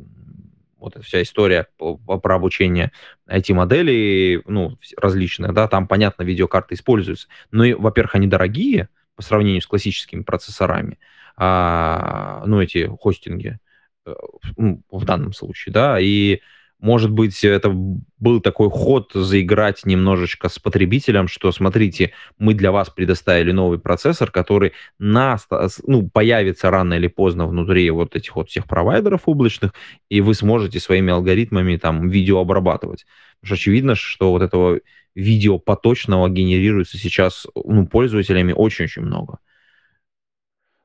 [0.77, 2.91] вот вся история про обучение
[3.27, 7.27] IT-моделей, ну, различных, да, там, понятно, видеокарты используются.
[7.51, 10.99] Но, во-первых, они дорогие по сравнению с классическими процессорами,
[11.35, 13.59] а, ну, эти хостинги,
[14.05, 14.13] э,
[14.55, 16.41] ну, в данном случае, да, и
[16.79, 22.89] может быть, это был такой ход заиграть немножечко с потребителем, что, смотрите, мы для вас
[22.89, 25.37] предоставили новый процессор, который на,
[25.85, 29.73] ну, появится рано или поздно внутри вот этих вот всех провайдеров облачных,
[30.09, 33.05] и вы сможете своими алгоритмами там видео обрабатывать.
[33.41, 34.79] Потому что очевидно, что вот этого
[35.15, 39.39] видео поточного генерируется сейчас ну, пользователями очень-очень много.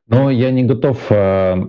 [0.08, 1.66] Но я не готов э,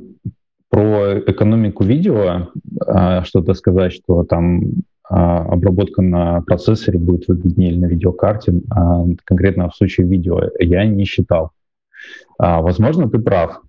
[0.69, 2.49] про экономику видео
[2.85, 4.61] а, что-то сказать, что там
[5.09, 10.85] а, обработка на процессоре будет выгоднее или на видеокарте, а, конкретно в случае видео, я
[10.85, 11.51] не считал.
[12.37, 13.61] Возможно, ты прав.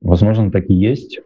[0.00, 1.20] Возможно, так и есть.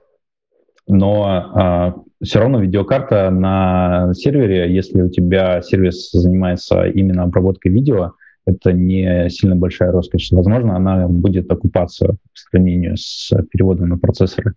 [0.87, 8.13] Но все равно видеокарта на сервере, если у тебя сервис занимается именно обработкой видео,
[8.45, 10.31] это не сильно большая роскошь.
[10.33, 14.55] Возможно, она будет окупаться по сравнению с переводом на процессоры.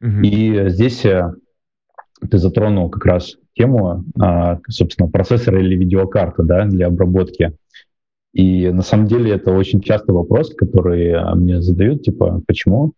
[0.00, 1.32] И здесь э,
[2.30, 7.56] ты затронул как раз тему, а, собственно, процессора или видеокарты да, для обработки.
[8.32, 12.94] И на самом деле это очень часто вопрос, который э, мне задают, типа, почему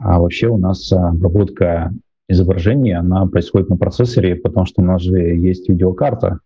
[0.00, 1.92] а вообще у нас обработка
[2.28, 6.38] изображения, она происходит на процессоре, потому что у нас же есть видеокарта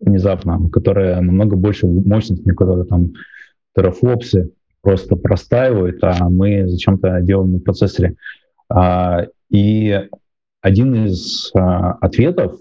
[0.00, 3.12] внезапно, которая намного больше мощности, которая там
[3.74, 8.16] терафлопсы просто простаивают, а мы зачем-то делаем на процессоре.
[8.68, 10.08] А, и
[10.60, 12.58] один из а, ответов,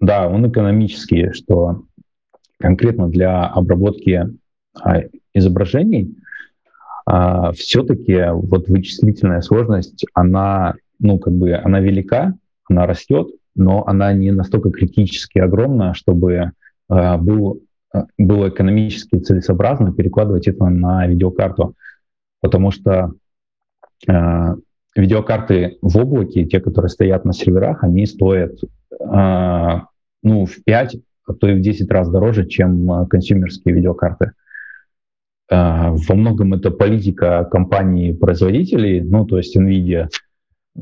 [0.00, 1.84] да, он экономический, что
[2.58, 4.28] конкретно для обработки
[4.80, 5.02] а,
[5.34, 6.16] изображений
[7.54, 12.34] все-таки вот вычислительная сложность, она, ну, как бы, она велика,
[12.68, 16.52] она растет, но она не настолько критически огромна, чтобы
[16.86, 17.62] был,
[18.18, 21.74] было экономически целесообразно перекладывать это на видеокарту.
[22.42, 23.14] Потому что
[24.98, 29.80] видеокарты в облаке, те, которые стоят на серверах, они стоят э,
[30.22, 30.96] ну, в 5,
[31.26, 34.32] а то и в 10 раз дороже, чем э, консюмерские видеокарты.
[35.50, 40.08] Э, во многом это политика компаний-производителей, ну, то есть NVIDIA,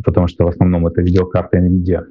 [0.03, 2.07] потому что в основном это видеокарты NVIDIA.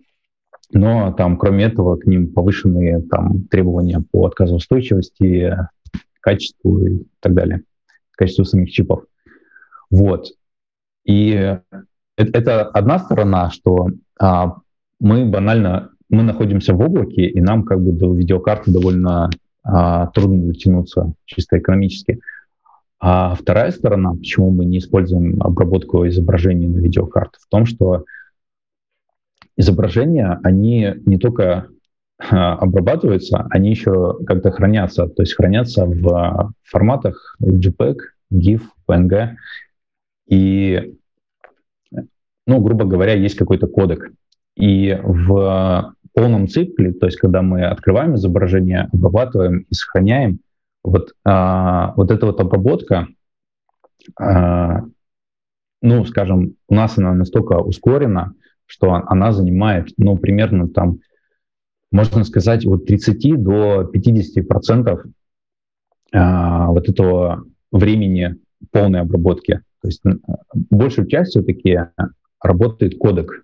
[0.73, 5.55] Но там, кроме этого, к ним повышенные там, требования по отказоустойчивости,
[6.21, 7.63] качеству и так далее,
[8.11, 9.05] качеству самих чипов.
[9.89, 10.27] Вот.
[11.05, 11.57] И
[12.17, 13.89] это, это одна сторона, что
[14.19, 14.57] а,
[14.99, 19.29] мы банально мы находимся в облаке, и нам как бы до видеокарты довольно
[19.63, 22.19] а, трудно дотянуться чисто экономически.
[22.99, 28.05] А вторая сторона, почему мы не используем обработку изображений на видеокарты, в том, что
[29.57, 31.67] изображения, они не только
[32.17, 37.97] а, обрабатываются, они еще как-то хранятся, то есть хранятся в форматах JPEG,
[38.31, 39.35] GIF, PNG.
[40.27, 40.95] И,
[42.47, 44.11] ну, грубо говоря, есть какой-то кодек.
[44.55, 50.39] И в полном цикле, то есть когда мы открываем изображение, обрабатываем и сохраняем,
[50.83, 53.07] вот, а, вот эта вот обработка,
[54.19, 54.83] а,
[55.81, 58.33] ну, скажем, у нас она настолько ускорена,
[58.65, 60.99] что она занимает, ну, примерно там,
[61.91, 65.03] можно сказать, от 30 до 50 процентов
[66.13, 68.37] а, вот этого времени
[68.71, 69.61] полной обработки.
[69.81, 70.01] То есть
[70.53, 71.79] большую часть все-таки
[72.45, 73.43] работает кодек,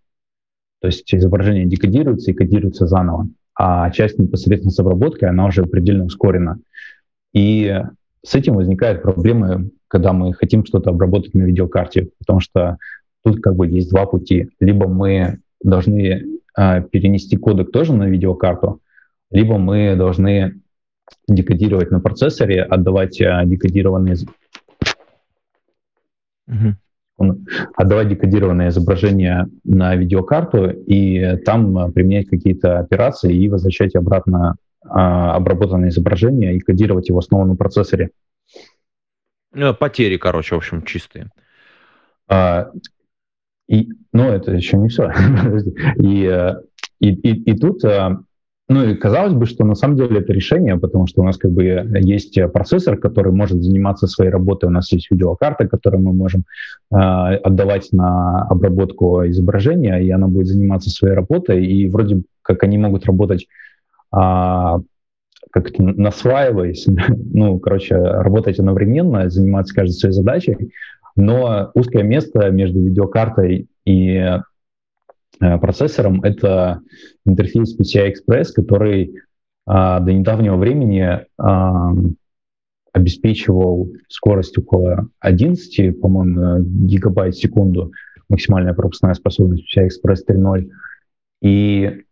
[0.79, 6.05] то есть изображение декодируется и кодируется заново, а часть непосредственно с обработкой, она уже предельно
[6.05, 6.59] ускорена.
[7.33, 7.81] И
[8.23, 12.77] с этим возникают проблемы, когда мы хотим что-то обработать на видеокарте, потому что
[13.23, 14.49] тут как бы есть два пути.
[14.59, 16.23] Либо мы должны
[16.57, 18.81] э, перенести кодек тоже на видеокарту,
[19.29, 20.61] либо мы должны
[21.27, 24.15] декодировать на процессоре, отдавать э, декодированные
[27.29, 35.35] mm-hmm отдавать декодированное изображение на видеокарту и там применять какие-то операции и возвращать обратно а,
[35.35, 38.11] обработанное изображение и кодировать его снова на процессоре.
[39.53, 41.29] Ну, потери, короче, в общем, чистые.
[42.27, 42.71] А,
[43.67, 45.11] и, ну, это еще не все.
[45.97, 46.53] и, э,
[46.99, 48.21] и, и, и тут а,
[48.71, 51.51] ну и казалось бы, что на самом деле это решение, потому что у нас как
[51.51, 51.63] бы
[51.99, 56.45] есть процессор, который может заниматься своей работой, у нас есть видеокарта, которую мы можем
[56.89, 62.77] э, отдавать на обработку изображения, и она будет заниматься своей работой, и вроде как они
[62.77, 63.47] могут работать
[64.15, 66.87] э, как-то насваиваясь,
[67.33, 70.71] ну, короче, работать одновременно, заниматься каждой своей задачей,
[71.17, 74.39] но узкое место между видеокартой и Э,
[75.59, 76.81] процессором, это
[77.25, 79.15] интерфейс PCI Express, который
[79.65, 81.91] а, до недавнего времени а,
[82.93, 87.91] обеспечивал скорость около 11, по-моему, гигабайт в секунду,
[88.27, 90.69] максимальная пропускная способность PCI Express 3.0.
[91.41, 92.03] И,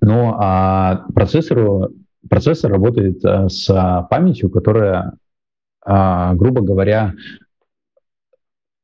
[0.00, 1.90] ну, а процессору,
[2.28, 3.66] процессор работает а, с
[4.08, 5.14] памятью, которая,
[5.84, 7.14] а, грубо говоря,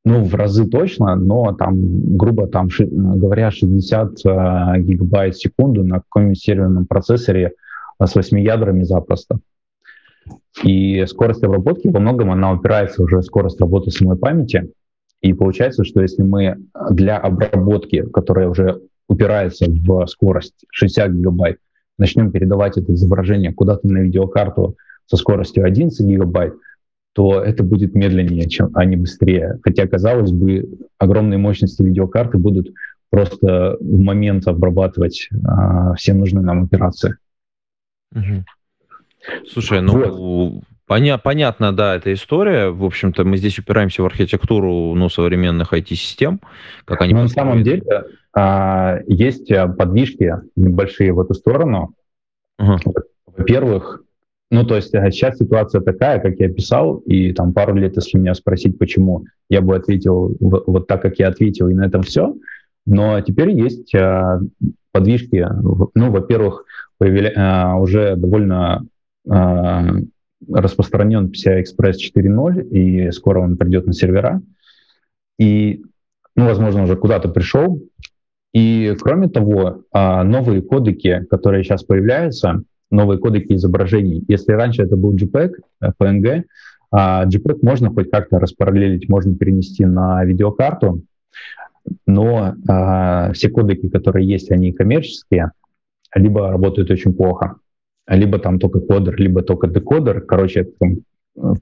[0.07, 1.75] ну, в разы точно, но там,
[2.17, 7.55] грубо там, говоря, 60 э, гигабайт в секунду на каком-нибудь серверном процессоре
[8.01, 9.41] с 8 ядрами запросто.
[10.63, 14.71] И скорость обработки во многом она упирается уже в скорость работы самой памяти.
[15.23, 16.57] И получается, что если мы
[16.89, 21.59] для обработки, которая уже упирается в скорость 60 гигабайт,
[21.99, 24.77] начнем передавать это изображение куда-то на видеокарту
[25.07, 26.55] со скоростью 11 гигабайт,
[27.17, 29.59] то это будет медленнее, чем, а не быстрее.
[29.63, 32.75] Хотя, казалось бы, огромные мощности видеокарты будут
[33.09, 37.17] просто в момент обрабатывать а, все нужные нам операции.
[38.15, 38.45] Угу.
[39.49, 40.65] Слушай, ну вот.
[40.87, 42.69] поня- понятно, да, эта история.
[42.69, 46.43] В общем-то, мы здесь упираемся в архитектуру ну, современных IT-систем,
[46.85, 47.15] как они.
[47.15, 48.05] Но на самом деле
[48.35, 51.95] а, есть подвижки небольшие в эту сторону.
[52.59, 52.77] Угу.
[53.39, 54.03] Во-первых,
[54.51, 58.19] ну, то есть сейчас э, ситуация такая, как я писал, и там пару лет, если
[58.19, 62.35] меня спросить, почему, я бы ответил вот так, как я ответил, и на этом все.
[62.87, 64.39] Но теперь есть а,
[64.93, 65.45] подвижки.
[65.95, 66.65] Ну, во-первых,
[66.99, 67.33] появля...
[67.37, 68.87] а, уже довольно
[69.29, 69.97] а,
[70.49, 74.41] распространен PCI Express 4.0, и скоро он придет на сервера.
[75.41, 75.83] И,
[76.37, 77.83] ну, возможно, уже куда-то пришел.
[78.55, 84.25] И, кроме того, а, новые кодеки, которые сейчас появляются, новые кодеки изображений.
[84.29, 85.53] Если раньше это был JPEG,
[86.01, 86.45] PNG,
[86.93, 91.03] а JPEG можно хоть как-то распараллелить, можно перенести на видеокарту,
[92.07, 95.53] но а, все кодеки, которые есть, они коммерческие,
[96.15, 97.57] либо работают очень плохо,
[98.07, 100.21] либо там только кодер, либо только декодер.
[100.23, 100.99] Короче, там
[101.37, 101.55] э,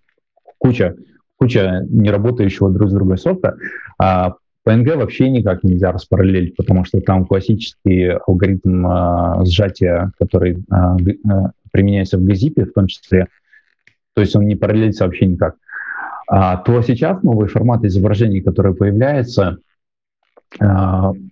[0.59, 0.97] куча,
[1.37, 3.57] куча неработающего друг с другом софта.
[3.99, 4.35] А
[4.67, 11.49] PNG вообще никак нельзя распараллелить, потому что там классический алгоритм э, сжатия, который э, э,
[11.71, 13.29] применяется в GZIP в том числе,
[14.15, 15.57] то есть он не параллелится вообще никак.
[16.27, 19.59] А, то сейчас новые форматы изображений, которые появляются
[20.59, 20.65] э,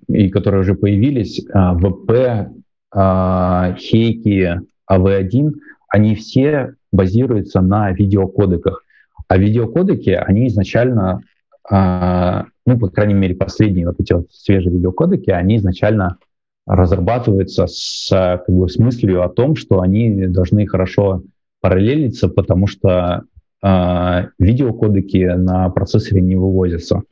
[0.09, 2.51] и которые уже появились, э, VP,
[2.95, 4.61] э, Хейки,
[4.91, 5.53] AV1,
[5.89, 8.85] они все базируются на видеокодеках.
[9.29, 11.23] А видеокодеки, они изначально
[12.67, 16.19] ну, по крайней мере, последние вот эти вот свежие видеокодеки, они изначально
[16.67, 21.23] разрабатываются с, как бы, с мыслью о том, что они должны хорошо
[21.61, 23.25] параллелиться, потому что
[23.63, 27.03] э, видеокодеки на процессоре не вывозятся.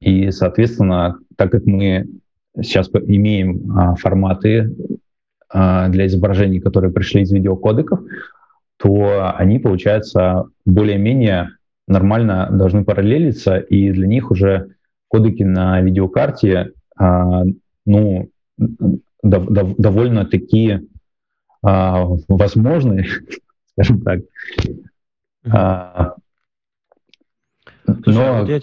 [0.00, 2.06] И, соответственно, так как мы
[2.60, 4.74] сейчас имеем э, форматы
[5.52, 8.00] э, для изображений, которые пришли из видеокодеков,
[8.76, 11.57] то они, получается, более-менее
[11.88, 14.74] нормально должны параллелиться, и для них уже
[15.08, 17.42] кодеки на видеокарте а,
[17.86, 20.84] ну, дов, дов, довольно такие
[21.62, 23.06] а, возможны,
[23.72, 24.20] скажем так.
[25.50, 26.14] А,
[28.04, 28.40] Слушай, но...
[28.40, 28.60] вот я,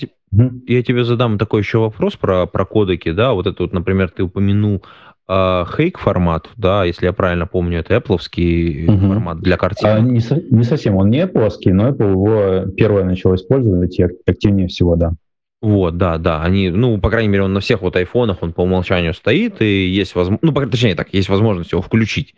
[0.67, 4.23] я тебе задам такой еще вопрос про, про кодеки, да, вот это вот, например, ты
[4.23, 4.84] упомянул
[5.28, 9.07] Хейк формат, да, если я правильно помню, это Apple угу.
[9.07, 9.97] формат для картинок.
[9.97, 10.21] А, не,
[10.51, 15.13] не совсем, он не Apple, но Apple его первое начал использовать и активнее всего, да.
[15.61, 18.61] Вот, да, да, они, ну, по крайней мере, он на всех вот айфонах, он по
[18.61, 22.36] умолчанию стоит, и есть возможность, ну, точнее так, есть возможность его включить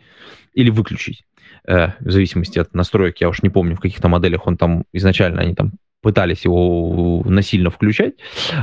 [0.54, 1.24] или выключить,
[1.66, 5.42] э, в зависимости от настроек, я уж не помню, в каких-то моделях он там изначально,
[5.42, 8.14] они там пытались его насильно включать,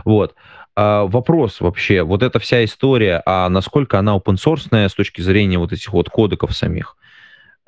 [0.03, 0.33] вот.
[0.77, 5.57] А вопрос вообще, вот эта вся история, а насколько она open source с точки зрения
[5.57, 6.97] вот этих вот кодеков самих?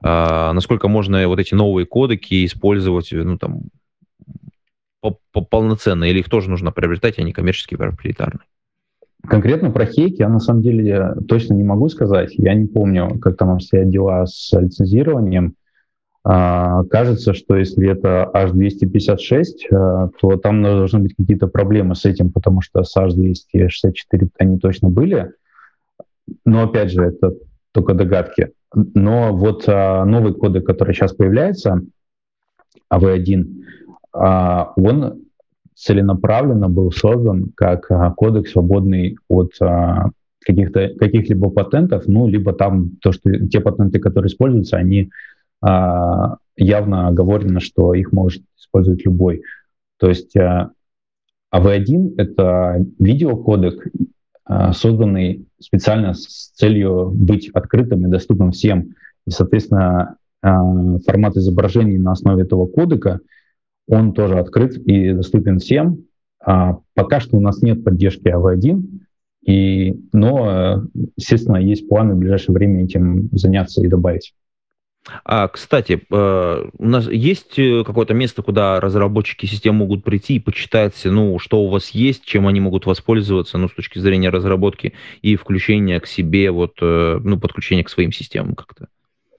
[0.03, 3.61] А насколько можно вот эти новые кодеки использовать, ну, там,
[5.49, 8.45] полноценно, или их тоже нужно приобретать, а коммерческие проприетарные?
[9.25, 12.33] Конкретно про хейк я на самом деле точно не могу сказать.
[12.37, 15.55] Я не помню, как там обстоят дела с лицензированием.
[16.29, 22.33] А, кажется, что если это H256, а, то там должны быть какие-то проблемы с этим,
[22.33, 25.31] потому что с H264 они точно были.
[26.43, 27.33] Но опять же, это
[27.71, 28.51] только догадки.
[28.73, 31.81] Но вот а, новый кодек, который сейчас появляется,
[32.93, 33.45] AV1,
[34.13, 35.21] он
[35.75, 39.53] целенаправленно был создан как кодек, свободный от
[40.39, 45.27] каких-то каких-либо патентов, ну, либо там то, что те патенты, которые используются, они а,
[45.61, 49.43] явно оговорено, что их может использовать любой.
[49.99, 50.77] То есть AV1
[51.53, 53.87] а,— это видеокодек,
[54.45, 58.95] а, созданный специально с целью быть открытым и доступным всем.
[59.25, 63.19] И, соответственно, формат изображений на основе этого кодека,
[63.87, 66.05] он тоже открыт и доступен всем.
[66.39, 68.83] Пока что у нас нет поддержки AV1,
[69.43, 70.83] и, но,
[71.17, 74.33] естественно, есть планы в ближайшее время этим заняться и добавить.
[75.23, 80.39] А, кстати, э, у нас есть э, какое-то место, куда разработчики систем могут прийти и
[80.39, 84.93] почитать, ну, что у вас есть, чем они могут воспользоваться, ну, с точки зрения разработки
[85.21, 88.87] и включения к себе, вот, э, ну, подключения к своим системам как-то?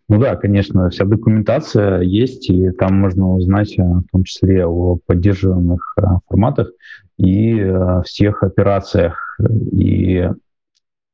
[0.09, 5.97] Ну да, конечно, вся документация есть, и там можно узнать в том числе о поддерживаемых
[6.27, 6.71] форматах
[7.19, 7.71] и
[8.07, 9.39] всех операциях.
[9.71, 10.27] И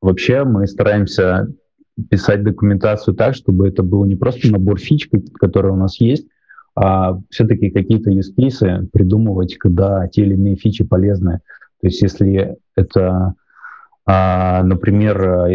[0.00, 1.48] вообще мы стараемся
[2.10, 6.26] писать документацию так, чтобы это был не просто набор фич, которые у нас есть,
[6.74, 11.40] а все-таки какие-то cases придумывать, когда те или иные фичи полезны.
[11.80, 13.34] То есть если это,
[14.06, 15.48] а, например,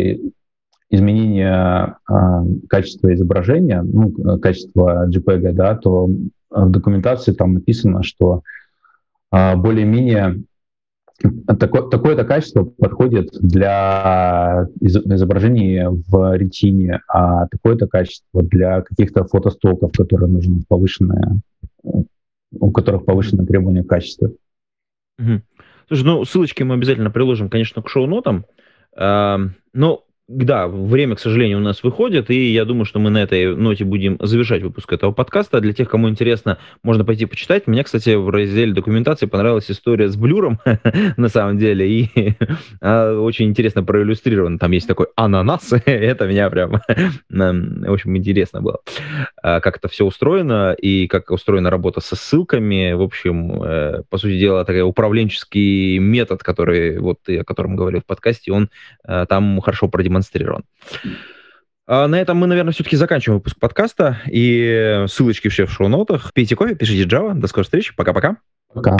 [0.90, 6.10] изменение а, качества изображения, ну, качества JPEG, да, то
[6.50, 8.42] в документации там написано, что
[9.32, 10.44] а, более-менее
[11.60, 20.30] Такое, такое-то качество подходит для изображений в ретине, а такое-то качество для каких-то фотостоков, которые
[20.30, 21.42] нужны повышенное,
[21.84, 24.32] у которых повышенное требование качества.
[25.20, 25.42] Угу.
[25.90, 28.46] Слушай, ну, ссылочки мы обязательно приложим, конечно, к шоу-нотам.
[28.96, 29.38] Э,
[29.74, 33.56] но да, время, к сожалению, у нас выходит, и я думаю, что мы на этой
[33.56, 35.60] ноте будем завершать выпуск этого подкаста.
[35.60, 37.66] Для тех, кому интересно, можно пойти почитать.
[37.66, 40.60] Мне, кстати, в разделе документации понравилась история с блюром,
[41.18, 42.36] на самом деле, и
[42.82, 44.60] а, очень интересно проиллюстрировано.
[44.60, 46.80] Там есть такой ананас, это меня прям,
[47.30, 48.82] в общем, интересно было,
[49.42, 52.94] а, как это все устроено, и как устроена работа со ссылками.
[52.94, 58.02] В общем, э, по сути дела, такой управленческий метод, который, вот ты о котором говорил
[58.02, 58.70] в подкасте, он
[59.08, 60.64] э, там хорошо продемонстрирован продемонстрирован.
[61.88, 64.22] А на этом мы, наверное, все-таки заканчиваем выпуск подкаста.
[64.32, 66.34] И ссылочки все в шоу-нотах.
[66.34, 67.34] Пейте кофе, пишите Java.
[67.34, 67.96] До скорой встречи.
[67.96, 68.38] Пока-пока.
[68.74, 68.96] Пока.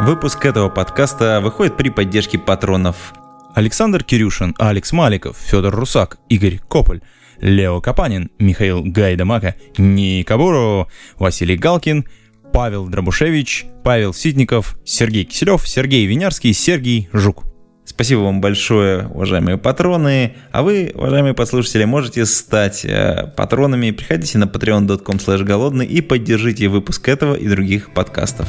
[0.00, 3.12] Выпуск этого подкаста выходит при поддержке патронов.
[3.54, 7.00] Александр Кирюшин, Алекс Маликов, Федор Русак, Игорь Кополь,
[7.40, 12.06] Лео Капанин, Михаил Гайдамака, Ника Буру, Василий Галкин,
[12.52, 17.49] Павел Дробушевич, Павел Ситников, Сергей Киселев, Сергей Винярский, Сергей Жук.
[17.84, 20.36] Спасибо вам большое, уважаемые патроны.
[20.52, 23.90] А вы, уважаемые послушатели, можете стать э, патронами.
[23.90, 28.48] Приходите на patreon.com голодный и поддержите выпуск этого и других подкастов.